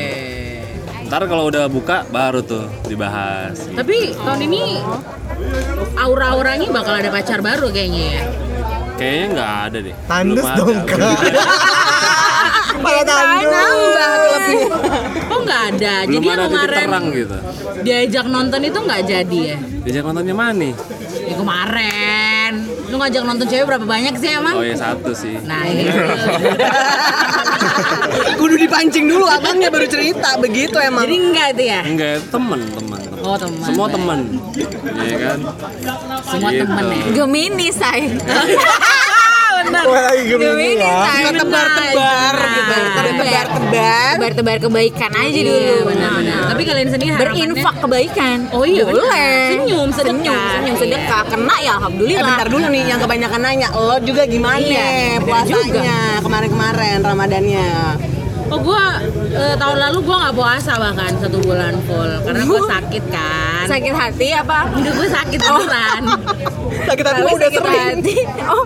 Ntar 1.10 1.26
kalau 1.26 1.50
udah 1.50 1.66
buka 1.66 2.06
baru 2.06 2.38
tuh 2.46 2.70
dibahas. 2.86 3.66
Tapi 3.74 4.14
tahun 4.14 4.46
ini 4.46 4.78
aura-auranya 5.98 6.70
bakal 6.70 6.94
ada 7.02 7.10
pacar 7.10 7.42
baru 7.42 7.74
kayaknya 7.74 8.04
ya. 8.14 8.24
Kayaknya 9.00 9.26
nggak 9.32 9.52
ada 9.64 9.78
deh. 9.80 9.94
Ada. 10.04 10.42
dong 10.60 10.78
kak. 10.84 10.98
Malah 12.80 13.04
tandus. 13.04 13.48
nambah 13.48 14.10
lebih. 14.20 14.58
Oh 15.30 15.40
nggak 15.40 15.62
ada. 15.72 15.94
Belum 16.04 16.12
Jadi 16.12 16.26
yang 16.26 16.36
ada 16.36 16.46
kemarin 16.48 16.84
terang 16.84 17.06
gitu. 17.10 17.36
diajak 17.80 18.26
nonton 18.28 18.60
itu 18.60 18.78
nggak 18.78 19.02
jadi 19.08 19.38
ya? 19.40 19.58
Diajak 19.80 20.04
nontonnya 20.04 20.34
mana 20.36 20.52
nih? 20.52 20.72
Ya 21.24 21.34
kemarin. 21.34 22.52
Lu 22.90 22.96
ngajak 22.98 23.22
nonton 23.24 23.46
cewek 23.48 23.64
berapa 23.64 23.86
banyak 23.88 24.14
sih 24.18 24.30
emang? 24.36 24.54
Oh 24.58 24.64
ya 24.64 24.76
satu 24.76 25.10
sih. 25.16 25.40
Nah 25.48 25.64
itu. 25.70 25.88
Kudu 28.36 28.54
dipancing 28.56 29.08
dulu 29.08 29.24
abangnya 29.24 29.72
baru 29.72 29.86
cerita 29.88 30.36
begitu 30.36 30.76
emang. 30.76 31.08
Jadi 31.08 31.16
enggak 31.16 31.46
itu 31.56 31.62
ya? 31.68 31.80
Enggak, 31.84 32.20
temen, 32.28 32.60
temen. 32.68 32.99
Oh 33.20 33.36
teman. 33.36 33.62
Semua 33.62 33.86
temen. 33.86 34.20
Iya 34.96 35.16
kan? 35.18 35.38
Semua 36.24 36.50
Gitu. 36.50 36.62
temen 36.62 36.84
ya. 36.86 37.02
Gemini 37.14 37.68
say 37.70 38.00
Bener. 39.60 39.84
Wah 39.84 40.00
lagi 40.02 40.24
gemini 40.24 40.68
ya. 40.74 41.04
Suka 41.06 41.30
tebar-tebar 41.36 42.34
gitu. 42.48 42.72
Tebar-tebar. 42.90 43.46
tebar-tebar 44.10 44.56
kebaikan 44.58 45.10
aja 45.12 45.30
Iya, 45.30 45.44
dulu 45.44 45.74
benar-benar. 45.86 46.40
Tapi 46.48 46.62
kalian 46.64 46.88
sendiri 46.88 47.10
harapannya- 47.10 47.52
berinfak 47.52 47.74
kebaikan 47.78 48.38
Oh 48.50 48.64
iya, 48.64 48.82
boleh 48.82 49.04
benar. 49.04 49.52
Senyum, 49.52 49.88
sedekah. 49.90 50.16
senyum, 50.16 50.40
senyum 50.56 50.76
sedekah 50.78 51.22
kena 51.26 51.56
ya 51.56 51.66
Eh, 51.66 51.76
alhamdulillah 51.76 52.24
bentar 52.26 52.48
dulu 52.48 52.66
nih 52.66 52.82
yang 52.86 52.98
kebanyakan 52.98 53.40
nanya, 53.42 53.68
lo 53.70 53.96
juga 54.00 54.22
gimana 54.24 54.58
Iya, 54.58 54.88
puasanya 55.20 55.96
kemarin-kemarin 56.20 56.98
Ramadannya? 57.00 57.68
Oh 58.50 58.58
gua 58.58 58.98
eh, 59.30 59.54
tahun 59.54 59.78
lalu 59.80 59.98
gua 60.02 60.16
nggak 60.20 60.34
puasa 60.34 60.72
bahkan 60.74 61.12
satu 61.16 61.38
bulan 61.38 61.74
full 61.84 62.10
karena 62.20 62.42
gua 62.44 62.60
sakit 62.72 63.04
kan. 63.08 63.64
sakit 63.64 63.92
hati 63.92 64.28
apa 64.32 64.58
Enggak 64.68 64.92
gue 64.92 65.08
sakit 65.08 65.38
beneran. 65.40 66.02
Sakit 66.90 67.04
hati 67.04 67.20
udah 67.22 67.38
sakit 67.44 67.60
sering. 67.60 67.86
hati 67.94 68.16
oh 68.48 68.64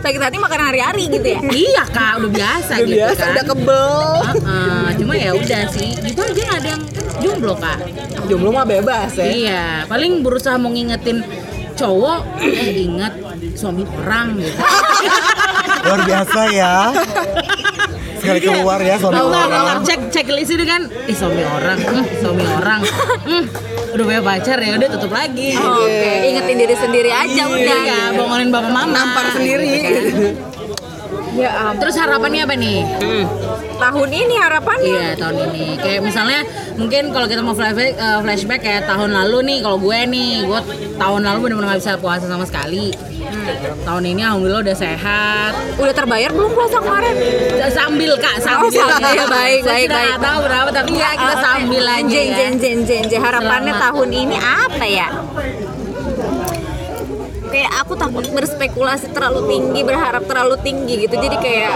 sakit 0.00 0.18
hati 0.18 0.36
makan 0.36 0.60
hari-hari 0.64 1.04
gitu 1.06 1.22
ya 1.24 1.38
iya 1.46 1.82
kak 1.86 2.18
udah 2.18 2.30
biasa 2.32 2.72
Udah 2.74 2.82
gitu 2.82 2.96
biasa, 2.96 3.20
kan. 3.20 3.30
udah 3.30 3.44
kebel. 3.46 3.92
Heeh, 4.24 4.86
cuma 4.98 5.12
ya 5.14 5.30
udah 5.32 5.62
sih. 5.68 5.90
Gitu 5.94 6.18
aja 6.18 6.40
nggak 6.40 6.58
ada 6.58 6.68
yang 6.68 6.82
jomblo 7.20 7.54
kak. 7.54 7.78
Jomblo 8.24 8.50
mah 8.50 8.64
bebas 8.64 9.14
ya. 9.14 9.24
Iya, 9.24 9.64
paling 9.86 10.12
berusaha 10.20 10.56
mau 10.56 10.68
ngingetin 10.68 11.22
cowok 11.72 12.20
eh 12.40 12.72
inget 12.82 13.14
suami 13.52 13.86
orang 13.96 14.26
gitu. 14.36 14.58
Luar 15.84 16.00
biasa 16.02 16.40
ya. 16.50 16.74
Sekali 18.22 18.38
keluar 18.38 18.78
ya 18.78 18.94
suami 18.96 19.18
kalau 19.18 19.34
orang. 19.34 19.82
cek 19.82 20.00
cek 20.08 20.26
list 20.30 20.50
itu 20.50 20.62
kan, 20.62 20.86
ih 21.04 21.16
suami 21.16 21.42
orang, 21.42 21.74
hmm, 21.76 22.04
suami 22.22 22.44
orang, 22.46 22.80
hmm, 23.26 23.44
udah 23.92 24.04
punya 24.06 24.22
pacar 24.22 24.56
ya 24.56 24.78
udah 24.78 24.88
tutup 24.88 25.10
lagi. 25.10 25.48
oke 25.52 25.90
ingetin 26.24 26.56
diri 26.56 26.76
sendiri 26.78 27.10
aja 27.10 27.42
udah 27.44 27.78
Iya, 27.82 28.00
bangunin 28.14 28.48
bapak 28.48 28.70
mama. 28.70 28.94
Nampar 28.94 29.24
sendiri. 29.34 29.74
ya 31.34 31.50
ampun. 31.66 31.80
Terus 31.82 31.94
harapannya 31.98 32.40
apa 32.44 32.54
nih? 32.54 32.78
Tahun 33.82 34.08
ini 34.12 34.34
harapannya 34.38 34.86
Iya 34.86 35.08
tahun 35.18 35.36
ini. 35.50 35.66
Kayak 35.76 36.00
misalnya 36.06 36.40
mungkin 36.78 37.02
kalau 37.10 37.26
kita 37.26 37.42
mau 37.42 37.52
flashback, 37.52 37.92
eh, 37.94 38.18
flashback 38.22 38.60
kayak 38.62 38.82
tahun 38.86 39.10
lalu 39.10 39.38
nih, 39.48 39.58
kalau 39.66 39.78
gue 39.82 39.98
nih, 40.06 40.30
gue 40.46 40.60
tahun 40.96 41.20
lalu 41.22 41.38
benar-benar 41.42 41.68
nggak 41.74 41.80
bisa 41.82 41.92
puasa 41.98 42.24
sama 42.30 42.44
sekali. 42.46 42.94
Tahun 43.82 44.04
ini 44.04 44.22
alhamdulillah 44.22 44.62
udah 44.62 44.76
sehat. 44.76 45.52
udah 45.80 45.94
terbayar 45.96 46.30
belum 46.30 46.52
puasa 46.52 46.78
kemarin 46.78 47.14
Sambil 47.72 48.12
kak, 48.20 48.38
sambil. 48.38 48.68
Oh, 48.68 48.70
sambil. 48.70 49.24
Baik, 49.26 49.60
Saya 49.64 49.74
baik, 49.74 49.88
baik. 49.88 50.14
tahu 50.20 50.38
berapa 50.46 50.68
tapi 50.70 50.92
ya 50.94 51.10
kita 51.16 51.34
sambil 51.40 51.84
aja. 51.88 52.20
Ya. 52.22 52.34
jen, 52.38 52.52
jen, 52.60 52.78
jen, 52.84 53.02
jen. 53.08 53.20
Harapannya 53.22 53.72
Selamat. 53.72 53.84
tahun 53.88 54.08
ini 54.12 54.36
apa 54.38 54.84
ya? 54.84 55.08
Kayak 57.52 57.84
aku 57.84 57.92
takut 57.94 58.24
berspekulasi 58.32 59.12
terlalu 59.12 59.40
tinggi, 59.44 59.80
berharap 59.84 60.24
terlalu 60.24 60.56
tinggi 60.64 61.04
gitu. 61.04 61.20
Jadi 61.20 61.36
kayak 61.36 61.72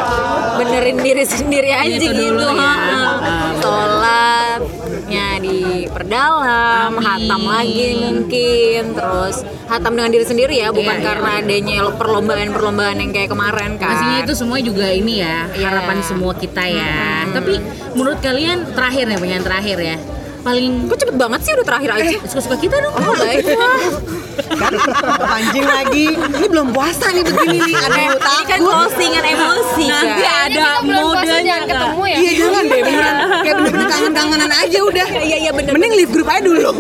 benerin 0.57 0.99
diri 0.99 1.25
sendiri 1.29 1.69
aja 1.69 1.93
Itu 1.93 2.09
gitu. 2.09 2.33
dulu 2.33 2.49
ya. 2.49 2.73
Sholatnya 3.61 5.27
diperdalam, 5.39 6.91
Amin. 6.97 7.05
hatam 7.05 7.43
lagi 7.45 7.87
mungkin. 8.01 8.83
Terus 8.97 9.37
hatam 9.69 9.93
dengan 9.95 10.11
diri 10.11 10.25
sendiri 10.25 10.55
ya, 10.57 10.73
bukan 10.73 10.97
Iya, 10.97 11.05
karena 11.05 11.31
adanya 11.45 11.79
perlombaan-perlombaan 11.93 12.97
yang 12.97 13.13
kayak 13.13 13.31
kemarin 13.31 13.77
kan. 13.77 13.93
Pastinya 13.93 14.19
itu 14.25 14.33
semua 14.33 14.59
juga 14.59 14.89
ini 14.89 15.21
ya 15.21 15.45
Iya. 15.53 15.67
harapan 15.69 15.99
semua 16.01 16.33
kita 16.33 16.65
ya. 16.65 17.29
Tapi 17.37 17.61
menurut 17.93 18.19
kalian 18.21 18.73
terakhir 18.73 19.05
ya 19.07 19.17
pertanyaan 19.21 19.45
terakhir 19.45 19.79
ya 19.79 19.97
paling 20.47 20.87
Kok 20.87 20.97
cepet 20.97 21.17
banget 21.17 21.41
sih 21.43 21.53
udah 21.53 21.67
terakhir 21.67 21.91
aja? 21.93 22.17
suka-suka 22.25 22.57
kita 22.57 22.77
dong. 22.79 22.95
Oh 22.95 23.13
baiklah. 23.13 23.79
Pancing 25.19 25.67
lagi. 25.67 26.07
Ini 26.15 26.47
belum 26.47 26.69
puasa 26.71 27.11
nih 27.11 27.25
begini 27.25 27.59
nih. 27.59 27.75
Aduh, 27.75 27.97
Ini 27.97 28.15
kan 28.15 28.19
takut. 28.21 28.59
closingan 28.63 29.25
emosi 29.27 29.85
Nanti 29.87 30.23
kan. 30.23 30.47
ada 30.47 30.67
puasa 30.79 31.03
modenya 31.03 31.41
jangan 31.43 31.65
ketemu 31.67 32.03
ya. 32.05 32.17
Iya 32.17 32.31
jangan 32.37 32.63
deh, 32.65 32.81
beneran. 32.81 33.15
Kayak 33.43 33.55
bener-bener 33.57 33.89
kangen-kangenan 33.93 34.53
aja 34.55 34.79
udah. 34.85 35.07
Iya 35.21 35.37
iya 35.41 35.51
bener. 35.51 35.71
Mending 35.73 35.95
leave 35.95 36.13
group 36.13 36.29
aja 36.29 36.41
dulu. 36.41 36.71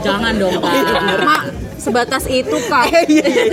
Jangan 0.00 0.32
dong 0.34 0.54
kak. 0.58 0.72
Mak, 1.22 1.42
sebatas 1.76 2.24
itu 2.26 2.56
kak. 2.66 2.84
Iya, 2.90 3.00
iya, 3.06 3.24
iya. 3.28 3.44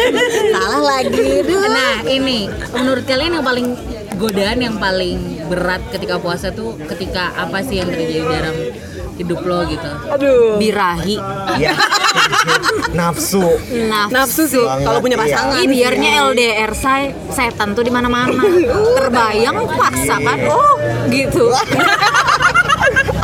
Salah 0.51 0.81
lagi. 0.81 1.29
Nah 1.45 1.95
ini 2.03 2.39
menurut 2.71 3.03
kalian 3.03 3.31
yang 3.33 3.45
paling 3.45 3.67
godaan 4.15 4.59
yang 4.59 4.75
paling 4.75 5.15
berat 5.45 5.79
ketika 5.89 6.17
puasa 6.17 6.49
tuh 6.49 6.75
ketika 6.85 7.31
apa 7.35 7.61
sih 7.61 7.79
yang 7.79 7.87
terjadi 7.87 8.19
dalam 8.21 8.55
hidup 9.19 9.43
lo 9.43 9.67
gitu 9.67 9.89
Aduh. 10.15 10.55
Birahi. 10.57 11.19
ya 11.59 11.75
nafsu 12.95 13.43
Nafsu. 13.69 14.13
Nafsu 14.15 14.43
sih 14.49 14.63
kalau 14.63 14.99
punya 15.03 15.17
iya. 15.19 15.23
pasangan. 15.37 15.61
Ih, 15.61 15.67
biarnya 15.69 16.09
LDR 16.31 16.71
saya 16.73 17.13
setan 17.29 17.77
tuh 17.77 17.83
di 17.85 17.91
mana-mana. 17.93 18.41
Terbayang 18.97 19.57
paksa 19.69 20.15
kan? 20.17 20.39
Oh, 20.49 20.75
gitu. 21.11 21.53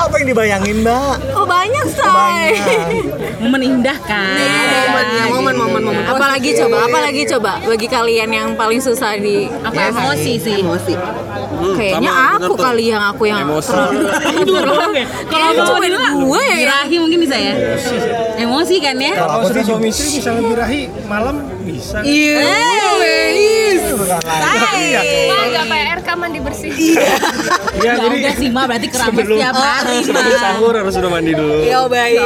apa 0.06 0.16
yang 0.22 0.28
dibayangin 0.30 0.78
mbak? 0.82 1.16
Oh, 1.34 1.46
banyak 1.46 1.86
say. 1.90 2.06
banyak. 2.06 3.06
Momen 3.42 3.62
indah 3.62 3.98
kan? 4.06 4.38
Momen 4.38 5.06
ya, 5.12 5.24
momen 5.28 5.56
momen 5.58 5.82
momen. 5.84 6.04
Apalagi 6.06 6.50
coba, 6.56 6.86
apalagi 6.86 7.22
coba 7.28 7.52
bagi 7.62 7.88
kalian 7.90 8.30
yang 8.30 8.50
paling 8.54 8.80
susah 8.80 9.18
di 9.18 9.50
aku 9.50 9.76
emosi 9.76 10.34
sih? 10.38 10.60
Emosi. 10.62 10.94
kayaknya 11.56 12.12
sama, 12.12 12.36
bener 12.36 12.46
aku 12.46 12.54
tuh. 12.54 12.66
kali 12.68 12.86
yang 12.92 13.04
aku 13.04 13.24
yang 13.26 13.40
Emosi. 13.42 13.72
terlalu 13.72 14.06
kalau 15.32 15.52
Kayaknya 15.56 16.00
mau 16.12 16.20
gue 16.30 16.42
ya. 16.44 16.56
birahi 16.60 16.96
mungkin 17.00 17.20
bisa 17.24 17.36
ya? 17.40 17.54
Emosi 18.38 18.76
kan 18.84 18.96
ya? 19.00 19.14
Kalau 19.16 19.34
aku 19.40 19.48
sih 19.52 19.64
suami 19.64 19.88
istri 19.90 20.08
misalnya 20.20 20.44
birahi 20.46 20.82
malam 21.08 21.36
bisa. 21.66 21.98
Iya. 22.06 22.40
wes. 23.02 23.82
bukan 23.96 24.22
lagi 24.22 24.86
Ma 25.28 25.40
nggak 25.50 25.66
PR 25.66 26.00
kan 26.06 26.16
mandi 26.22 26.40
bersih. 26.40 26.72
Iya, 26.72 27.18
ya 27.82 27.92
jadi 27.98 28.16
udah 28.22 28.34
sih 28.38 28.50
mah 28.54 28.64
berarti 28.70 28.88
keramas 28.88 29.14
sebelum 29.18 29.38
tiap 29.42 29.56
hari 29.58 29.96
sebelum 30.06 30.36
sahur 30.38 30.74
harus 30.78 30.94
sudah 30.94 31.10
mandi 31.12 31.32
dulu. 31.34 31.58
Yo 31.66 31.82
baik. 31.90 32.20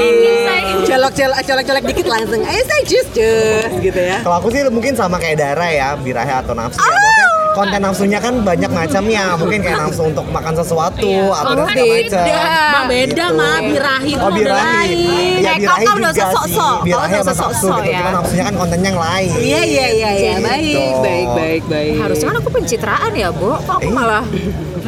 Colok 0.86 1.13
colok 1.15 1.41
colok 1.48 1.65
colok 1.65 1.84
dikit 1.88 2.08
langsung. 2.12 2.41
Ayo 2.43 2.62
saya 2.67 2.81
jus 2.86 3.08
jus 3.15 3.72
gitu 3.79 4.00
ya. 4.00 4.19
Kalau 4.22 4.36
aku 4.43 4.51
sih 4.51 4.62
mungkin 4.67 4.93
sama 4.93 5.17
kayak 5.17 5.39
darah 5.39 5.72
ya, 5.72 5.89
birahi 5.96 6.34
atau 6.43 6.53
nafsu 6.53 6.84
ya. 6.84 7.38
Konten 7.50 7.79
nafsunya 7.79 8.18
kan 8.18 8.34
banyak 8.39 8.70
macamnya. 8.70 9.34
Mungkin 9.36 9.60
kayak 9.60 9.77
nafsu 9.82 10.01
untuk 10.06 10.25
makan 10.27 10.53
sesuatu 10.53 11.12
atau 11.32 11.53
dan 11.56 11.65
segala 11.65 11.86
macam. 11.89 12.25
Bang 12.70 12.86
beda 12.88 13.08
Gitu. 13.20 13.36
mah 13.36 13.58
birahi 13.60 14.12
Oh 14.13 14.22
udah 14.22 14.32
birahi. 14.32 14.62
lain 14.62 15.39
Iya 15.39 15.50
Eh, 15.50 15.58
birahi 15.60 15.86
udah 15.86 15.96
juga 15.96 16.12
sih. 16.12 16.22
sosok-sok. 16.24 16.77
Birahi 16.84 17.10
Kakak 17.10 17.24
sama 17.25 17.41
nafsu 17.44 17.68
gitu. 17.68 17.82
ya. 17.84 17.98
Cuma 18.00 18.12
nafsunya 18.13 18.44
kan 18.44 18.56
kontennya 18.56 18.89
yang 18.89 19.01
lain. 19.01 19.29
Iya 19.36 19.62
iya 19.65 19.86
iya 19.89 20.10
iya. 20.12 20.32
Gitu. 20.32 20.44
Baik 20.44 20.65
baik 20.70 20.98
baik 21.00 21.27
baik 21.34 21.63
baik. 21.65 21.98
Harusnya 22.00 22.25
kan 22.27 22.38
aku 22.38 22.50
pencitraan 22.51 23.12
ya, 23.13 23.27
Bu. 23.29 23.48
Kok 23.60 23.75
aku 23.75 23.89
malah 23.89 24.24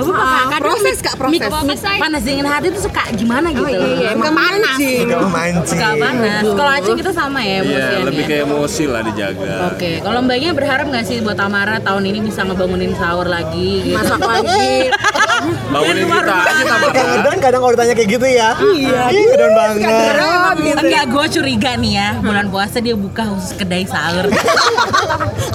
Gak 0.01 0.17
apa-apa, 0.17 0.39
kadang 0.49 0.61
proses, 0.65 0.97
Kak, 0.99 1.15
proses. 1.17 1.81
panas 2.01 2.21
dingin 2.25 2.47
hati 2.47 2.67
tuh 2.73 2.81
suka 2.89 3.03
gimana 3.13 3.53
gitu 3.53 3.67
iya, 3.69 3.77
iya. 3.77 4.09
Emang 4.17 4.33
panas. 4.33 4.73
mancing. 4.73 5.05
Suka 5.05 5.17
memancing. 5.21 5.69
suka 5.69 5.87
panas 6.01 6.43
kalau 6.57 6.71
Aceh 6.71 6.93
kita 6.97 7.11
sama 7.13 7.39
ya 7.45 7.59
Iya, 7.61 7.85
lebih 8.07 8.23
kayak 8.25 8.43
emosi 8.49 8.83
lah 8.89 9.01
dijaga. 9.05 9.53
Oke, 9.73 9.91
kalau 10.01 10.19
mbaknya 10.25 10.51
berharap 10.57 10.85
nggak 10.89 11.05
sih 11.05 11.17
buat 11.21 11.37
Tamara 11.37 11.77
tahun 11.79 12.03
ini 12.09 12.19
bisa 12.25 12.41
ngebangunin 12.43 12.93
sahur 12.97 13.27
lagi 13.29 13.85
gitu? 13.85 13.97
masak 13.97 14.21
lagi. 14.21 14.89
Bangunin 15.73 16.05
kita 16.05 16.35
aja. 16.35 16.75
Kadang 16.91 17.37
kadang 17.41 17.59
kalau 17.61 17.73
ditanya 17.73 17.93
kayak 17.97 18.09
gitu 18.09 18.27
ya. 18.27 18.49
Iya. 18.57 19.01
Iya 19.11 19.33
dan 19.37 19.51
banget. 19.53 20.13
Enggak, 20.81 21.05
gue 21.09 21.25
curiga 21.39 21.71
nih 21.77 21.93
ya 21.97 22.09
bulan 22.21 22.45
puasa 22.49 22.77
dia 22.79 22.95
buka 22.97 23.25
khusus 23.29 23.53
kedai 23.57 23.85
sahur. 23.85 24.29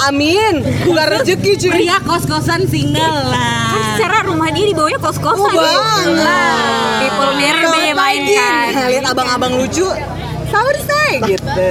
Amin. 0.08 0.62
Bukan 0.86 1.06
rezeki 1.18 1.52
cuy. 1.58 1.70
Pria 1.70 1.98
kos-kosan 2.02 2.66
single 2.66 3.30
lah. 3.30 3.72
Kan 3.72 3.82
secara 3.96 4.18
rumah 4.36 4.52
dia 4.52 4.64
di 4.66 4.74
bawahnya 4.76 5.00
kos-kosan. 5.00 5.48
Oh, 5.48 5.48
banget. 5.48 7.00
People 7.00 7.32
nearby 7.34 7.64
Selamat 7.64 7.72
main 7.72 7.96
pagi. 7.96 8.34
kan. 8.36 8.66
Nah, 8.70 8.86
Lihat 8.86 9.04
abang-abang 9.08 9.52
lucu. 9.56 9.88
Sahur 10.46 10.76
say 10.78 11.10
gitu. 11.26 11.68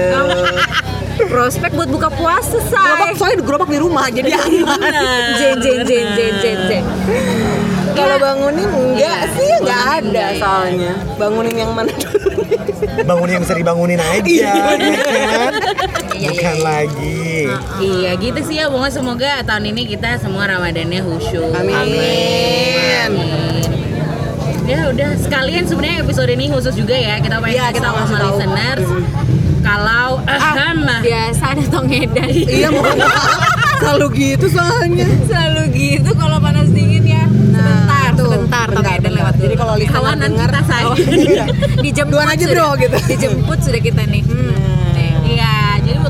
Prospek 1.32 1.72
buat 1.72 1.88
buka 1.88 2.12
puasa, 2.12 2.60
Gerobak 2.60 3.08
say. 3.08 3.16
soalnya 3.16 3.40
gerobak 3.40 3.70
di 3.72 3.80
rumah 3.80 4.10
jadi 4.10 4.36
aman. 4.36 4.92
Jen 5.40 5.56
jen 5.58 5.80
jen 5.82 6.06
jen 6.12 6.34
jen 6.36 6.58
jen. 6.68 6.84
Kalau 7.96 8.20
bangunin 8.20 8.68
enggak 8.68 9.00
Iya, 9.00 9.16
sih 9.32 9.48
enggak 9.56 9.80
bangunin 9.80 9.96
ada 9.96 10.04
enggak 10.04 10.28
ya. 10.28 10.40
soalnya. 10.42 10.92
Bangunin 11.16 11.56
yang 11.56 11.72
mana 11.72 11.92
dulu? 11.94 12.28
Bangun 13.00 13.28
yang 13.30 13.42
bisa 13.42 13.56
dibangunin 13.56 13.96
aja, 13.96 14.28
ya 14.28 14.52
kan? 15.32 15.52
Iya, 16.16 16.30
Bukan 16.32 16.58
lagi. 16.62 17.52
Iya 17.78 18.12
gitu 18.16 18.40
sih 18.42 18.56
ya, 18.56 18.66
pokoknya 18.68 18.94
semoga 18.94 19.32
tahun 19.44 19.66
ini 19.68 19.82
kita 19.86 20.18
semua 20.18 20.48
Ramadannya 20.48 21.02
khusyuk. 21.02 21.52
Amin. 21.52 23.12
Ya 24.66 24.90
udah 24.90 25.14
sekalian 25.16 25.64
sebenarnya 25.64 26.02
episode 26.02 26.32
ini 26.32 26.50
khusus 26.50 26.74
juga 26.74 26.96
ya 26.96 27.20
kita 27.20 27.38
pengen 27.38 27.54
Iya, 27.54 27.64
kasih 27.68 27.76
kita 27.76 27.88
sama 27.92 28.02
tahu. 28.10 28.26
listeners 28.26 28.88
kalau 29.62 30.10
ahem 30.26 30.78
Biasa 31.02 31.44
ada 31.52 31.64
tongedan. 31.68 32.30
Iya 32.32 32.68
mohon 32.70 32.96
maaf. 32.96 33.54
Selalu 33.76 34.06
gitu 34.16 34.46
soalnya. 34.48 35.06
Selalu 35.24 35.64
gitu 35.72 36.12
kalau 36.16 36.38
panas 36.40 36.70
dingin 36.70 37.04
ya. 37.04 37.24
Sebentar, 37.28 38.10
tuh. 38.16 38.30
sebentar, 38.32 38.68
Bentar, 38.68 38.98
bentar. 38.98 39.12
lewat. 39.12 39.34
Jadi 39.38 39.54
kalau 39.56 39.74
listener 39.76 39.96
kawanan 39.96 40.30
dengar, 40.32 40.50
kita 40.50 40.62
saya. 40.64 40.86
dijemput 41.86 42.14
Duluan 42.14 42.28
aja, 42.28 42.42
sudah. 42.42 42.54
bro, 42.56 42.68
gitu. 42.78 42.98
Dijemput 43.06 43.60
sudah 43.62 43.82
kita 43.82 44.02
nih. 44.06 44.24
Hmm. 44.24 45.26
Iya, 45.26 45.54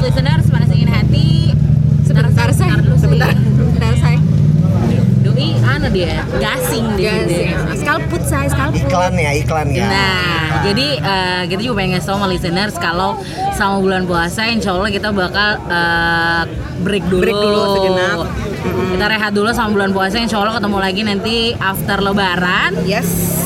listeners 0.06 0.46
panas 0.54 0.70
dingin 0.70 0.92
hati 0.94 1.56
Sebentar, 2.06 2.48
say. 2.54 2.70
Sebentar. 2.70 2.96
Sebentar, 3.02 3.30
sebentar, 3.34 3.94
say. 3.98 4.16
Doi 5.26 5.58
anu 5.66 5.90
dia, 5.90 6.22
gasing 6.38 6.86
dia. 6.94 7.26
Gasing. 7.26 7.82
Skalput, 7.82 8.22
say, 8.24 8.46
skalput. 8.46 8.86
Iklan 8.86 9.14
ya, 9.18 9.32
iklan 9.34 9.68
ya. 9.74 9.90
Nah, 9.90 10.62
jadi 10.70 10.88
eh, 11.02 11.42
kita 11.50 11.62
juga 11.66 11.82
pengen 11.82 11.98
ngasih 11.98 12.08
tau 12.08 12.22
sama 12.22 12.30
listeners 12.30 12.76
kalau 12.78 13.18
sama 13.58 13.82
bulan 13.82 14.06
puasa 14.06 14.46
insya 14.46 14.78
Allah 14.78 14.94
kita 14.94 15.10
bakal 15.10 15.58
eh, 15.66 16.44
break 16.86 17.04
dulu. 17.10 17.22
Break 17.26 17.36
dulu 17.42 17.60
sejenak. 17.74 18.18
Kita 18.96 19.06
rehat 19.10 19.32
dulu 19.34 19.50
sama 19.50 19.70
bulan 19.74 19.90
puasa 19.90 20.16
insya 20.22 20.38
Allah 20.38 20.62
ketemu 20.62 20.78
lagi 20.78 21.02
nanti 21.02 21.36
after 21.58 21.98
lebaran. 22.06 22.72
Yes. 22.86 23.45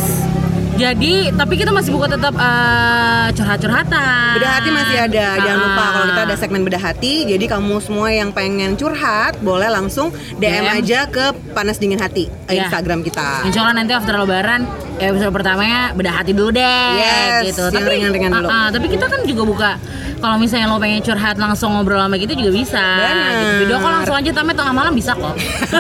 Jadi, 0.80 1.36
tapi 1.36 1.60
kita 1.60 1.70
masih 1.70 1.92
buka 1.92 2.08
tetap 2.08 2.32
eh, 2.34 3.28
curhat-curhatan. 3.36 4.32
Bedah 4.34 4.52
hati 4.56 4.70
masih 4.72 4.98
ada. 5.02 5.28
Jangan 5.38 5.60
Ah. 5.60 5.66
lupa 5.66 5.84
kalau 5.92 6.06
kita 6.08 6.22
ada 6.24 6.36
segmen 6.40 6.62
bedah 6.64 6.80
hati. 6.82 7.28
Jadi 7.28 7.46
kamu 7.46 7.76
semua 7.80 8.08
yang 8.10 8.32
pengen 8.32 8.74
curhat 8.74 9.36
boleh 9.40 9.68
langsung 9.68 10.08
DM, 10.34 10.64
DM. 10.64 10.78
aja 10.80 11.00
ke 11.06 11.26
panas 11.52 11.76
dingin 11.76 12.00
hati 12.00 12.32
Ya. 12.48 12.64
Instagram 12.64 13.04
kita. 13.04 13.44
Insya 13.44 13.60
Allah 13.62 13.76
nanti 13.76 13.92
after 13.92 14.16
lebaran 14.16 14.64
episode 15.00 15.32
pertamanya 15.32 15.92
bedah 15.92 16.14
hati 16.14 16.32
dulu 16.32 16.52
deh 16.52 16.92
Yes, 16.94 17.50
gitu. 17.50 17.68
yang 17.70 17.84
ringan-ringan 17.84 18.32
dulu. 18.34 18.48
Ah, 18.48 18.54
ah, 18.54 18.68
tapi 18.70 18.88
kita 18.88 19.06
kan 19.06 19.24
juga 19.24 19.44
buka 19.44 19.72
kalau 20.18 20.36
misalnya 20.36 20.68
lo 20.68 20.76
pengen 20.78 21.00
curhat 21.00 21.36
langsung 21.36 21.72
ngobrol 21.72 21.96
sama 21.98 22.16
kita 22.16 22.36
juga 22.36 22.52
bisa. 22.52 22.84
Benar. 23.00 23.32
Gitu. 23.32 23.56
Video 23.62 23.78
call 23.78 23.94
langsung 23.96 24.16
aja 24.16 24.30
tapi 24.30 24.52
tengah 24.52 24.74
malam 24.74 24.92
bisa 24.92 25.12
kok. 25.14 25.36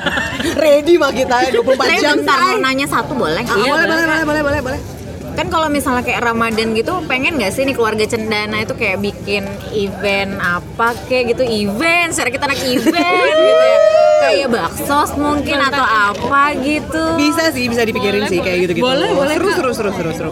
Ready 0.63 0.95
mah 0.95 1.11
kita 1.11 1.51
24 1.51 1.75
Saya 1.77 1.99
jam. 1.99 2.15
bentar 2.17 2.37
mau 2.39 2.57
nanya 2.57 2.87
satu 2.87 3.11
boleh? 3.13 3.43
Ah, 3.43 3.55
Iya, 3.57 3.71
boleh, 3.73 3.85
boleh. 3.85 3.85
boleh, 3.85 4.05
boleh, 4.05 4.23
boleh, 4.23 4.41
boleh, 4.41 4.61
boleh. 4.63 4.98
Kan 5.39 5.47
kalau 5.47 5.71
misalnya 5.71 6.03
kayak 6.03 6.19
Ramadan 6.19 6.75
gitu, 6.75 6.99
pengen 7.07 7.39
nggak 7.39 7.55
sih 7.55 7.63
nih 7.63 7.71
keluarga 7.71 8.03
cendana 8.03 8.59
itu 8.59 8.75
kayak 8.75 8.99
bikin 8.99 9.47
event 9.71 10.35
apa 10.35 10.91
kayak 11.07 11.31
gitu 11.31 11.47
event, 11.47 12.11
secara 12.11 12.27
kita 12.27 12.43
anak 12.43 12.59
event 12.59 13.37
gitu 13.47 13.63
ya, 13.63 13.79
kayak 14.19 14.47
baksos 14.51 15.15
mungkin 15.15 15.63
atau 15.63 15.79
apa 15.87 16.59
gitu. 16.59 17.15
Bisa 17.15 17.55
sih, 17.55 17.71
bisa 17.71 17.87
dipikirin 17.87 18.27
sih 18.27 18.43
kayak 18.43 18.67
gitu-gitu. 18.67 18.83
Boleh, 18.83 19.15
boleh, 19.15 19.39
Seru, 19.39 19.47
seru, 19.55 19.71
seru, 19.71 19.91
seru, 19.95 20.11
seru. 20.11 20.31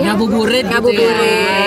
Ngabuburit 0.00 0.62
gitu 0.62 0.70
Ngabuburit. 0.70 1.18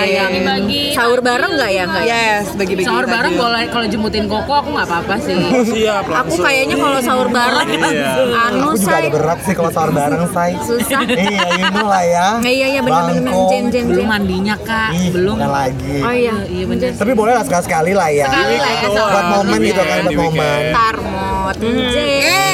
ya. 0.03 0.23
Yang 0.23 0.31
Bagi 0.43 0.83
Sahur 0.91 1.19
bareng 1.19 1.51
nggak 1.53 1.71
ya 1.71 1.83
nggak? 1.83 2.03
ya? 2.03 2.13
Yes, 2.13 2.45
bagi-bagi. 2.53 2.85
sahur 2.85 3.03
takjil. 3.03 3.13
bareng 3.13 3.33
boleh 3.35 3.63
kalau 3.67 3.85
jemputin 3.85 4.25
koko 4.25 4.53
aku 4.53 4.69
nggak 4.71 4.87
apa-apa 4.87 5.15
sih. 5.17 5.35
Siap 5.71 6.03
Aku 6.17 6.33
kayaknya 6.37 6.75
kalau 6.75 6.99
sahur 6.99 7.27
bareng, 7.27 7.67
Iya. 7.71 8.11
anu 8.45 8.67
Aku 8.67 8.77
juga 8.77 8.87
say 8.89 9.03
berat 9.09 9.39
sih 9.41 9.53
kalau 9.53 9.71
sahur 9.71 9.91
bareng, 9.91 10.21
say. 10.29 10.51
susah. 10.61 11.01
iya, 11.05 11.45
you 11.53 11.65
know 11.69 11.85
lah 11.85 12.03
ya. 12.03 12.27
Iya 12.51 12.65
iya 12.69 12.81
benar-benar 12.81 13.23
Bangkong. 13.23 13.49
jen 13.49 13.63
jen 13.69 13.83
Belum 13.87 14.05
mandinya 14.05 14.55
kak, 14.57 14.89
Ih, 14.93 15.07
belum. 15.09 15.35
lagi. 15.37 15.95
Oh 15.99 16.13
iya. 16.13 16.35
Iya 16.45 16.63
bener. 16.65 16.91
Tapi 16.93 17.11
boleh 17.11 17.33
lah 17.33 17.43
sekali-sekali 17.43 17.91
lah 17.91 18.09
ya. 18.09 18.27
Sekali 18.27 18.55
lah 18.57 18.71
ya, 18.71 18.87
Buat 18.91 19.25
momen 19.33 19.57
ini 19.57 19.67
gitu 19.67 19.77
ya. 19.77 19.89
kan, 19.89 19.99
buat 19.99 20.11
Di 20.11 20.17
momen. 20.17 20.61
Tarmot, 20.71 21.55
jen. 21.57 22.50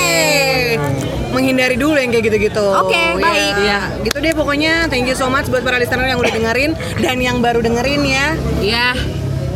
Menghindari 1.48 1.80
dulu 1.80 1.96
yang 1.96 2.12
kayak 2.12 2.28
gitu-gitu. 2.28 2.68
Oke, 2.76 3.24
baik. 3.24 3.56
Ya, 3.64 3.88
gitu 4.04 4.20
deh 4.20 4.36
pokoknya. 4.36 4.92
Thank 4.92 5.08
you 5.08 5.16
so 5.16 5.32
much 5.32 5.48
buat 5.48 5.64
para 5.64 5.80
listener 5.80 6.04
yang 6.04 6.20
udah 6.20 6.28
dengerin 6.28 6.76
dan 7.00 7.24
yang 7.24 7.40
baru 7.40 7.64
dengerin 7.64 8.04
ya. 8.04 8.36
Ya, 8.60 8.92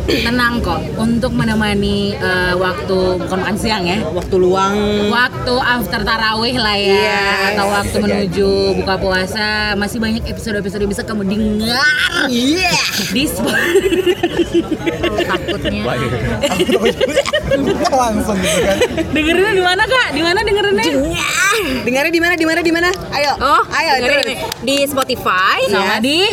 tenang 0.04 0.58
kok 0.58 0.82
untuk 0.96 1.30
menemani 1.30 2.12
eh, 2.12 2.54
waktu 2.54 2.98
bukan 3.18 3.38
makan 3.38 3.56
siang 3.56 3.84
ya. 3.84 4.02
Waktu 4.04 4.34
luang. 4.36 4.74
Waktu 5.08 5.54
after 5.56 6.00
tarawih 6.02 6.56
lah 6.56 6.74
ya 6.74 6.90
Yes. 6.92 7.48
atau 7.52 7.66
waktu 7.68 7.96
menuju 7.98 8.48
buka 8.78 8.94
puasa 8.96 9.46
masih 9.74 9.98
banyak 9.98 10.22
episode-episode 10.26 10.80
yang 10.80 10.90
bisa 10.90 11.02
kamu 11.02 11.22
dengar 11.24 11.86
Iya. 12.26 12.74
di 13.08 13.22
Spotify. 13.24 13.70
Takutnya. 15.22 15.82
Langsung 17.88 18.36
gitu 18.36 18.58
kan. 18.60 18.76
Dengerinnya 19.10 19.52
di 19.52 19.62
mana 19.62 19.82
kak? 19.84 20.08
Di 20.12 20.22
mana 20.22 20.38
dengerinnya? 20.40 20.84
Dengarnya 21.82 22.12
di 22.12 22.20
mana? 22.20 22.34
Di 22.34 22.46
mana? 22.46 22.60
Di 22.60 22.72
mana? 22.72 22.88
Ayo. 23.12 23.32
Oh, 23.38 23.62
ayo 23.70 23.90
dengerin 24.00 24.28
di 24.62 24.76
Spotify 24.84 25.58
Sama 25.66 25.98
di 25.98 26.26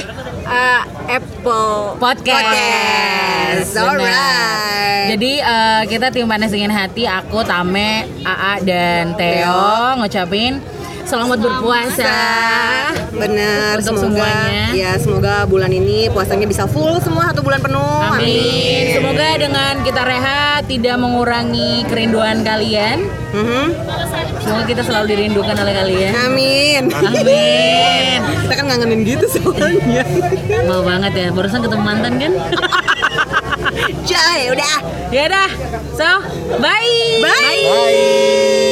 eh, 0.49 0.81
Apple 1.17 1.97
podcast. 2.01 2.45
Podcast. 2.45 3.71
Alright. 3.77 5.07
Jadi 5.15 5.31
eh, 5.41 5.81
kita 5.89 6.07
tim 6.13 6.25
panas 6.29 6.49
dingin 6.53 6.73
hati, 6.73 7.05
aku 7.05 7.41
Tame, 7.45 8.05
AA 8.25 8.53
dan 8.65 9.13
Theo 9.17 9.97
ngucapin 10.01 10.78
selamat 11.09 11.37
berpuasa. 11.41 12.15
Bener, 13.09 13.81
Untuk 13.81 13.97
semoga 13.97 14.29
semuanya. 14.29 14.65
ya 14.77 14.91
semoga 15.01 15.35
bulan 15.49 15.73
ini 15.73 16.05
puasanya 16.13 16.45
bisa 16.45 16.69
full 16.69 17.01
semua 17.01 17.33
satu 17.33 17.41
bulan 17.41 17.57
penuh. 17.59 17.81
Amin. 18.13 18.93
Semoga 18.93 19.27
dengan 19.41 19.73
kita 19.81 20.01
rehat 20.05 20.69
tidak 20.69 20.95
mengurangi 21.01 21.83
kerinduan 21.89 22.45
kalian. 22.45 23.09
Mhm. 23.33 23.65
Semoga 24.39 24.63
kita 24.69 24.81
selalu 24.85 25.05
dirindukan 25.17 25.55
oleh 25.57 25.73
kalian. 25.73 26.13
Amin. 26.29 26.83
Amin. 26.93 28.19
Kita 28.49 28.53
kan 28.55 28.65
ngangenin 28.65 29.01
gitu 29.05 29.25
soalnya. 29.29 30.01
Mau 30.65 30.81
banget 30.81 31.13
ya, 31.13 31.27
barusan 31.29 31.61
ketemu 31.61 31.83
mantan 31.85 32.17
kan? 32.17 32.33
Coy, 34.09 34.41
udah. 34.49 34.75
ya 35.13 35.29
dah. 35.29 35.49
So, 35.93 36.09
bye. 36.57 37.21
Bye. 37.21 38.68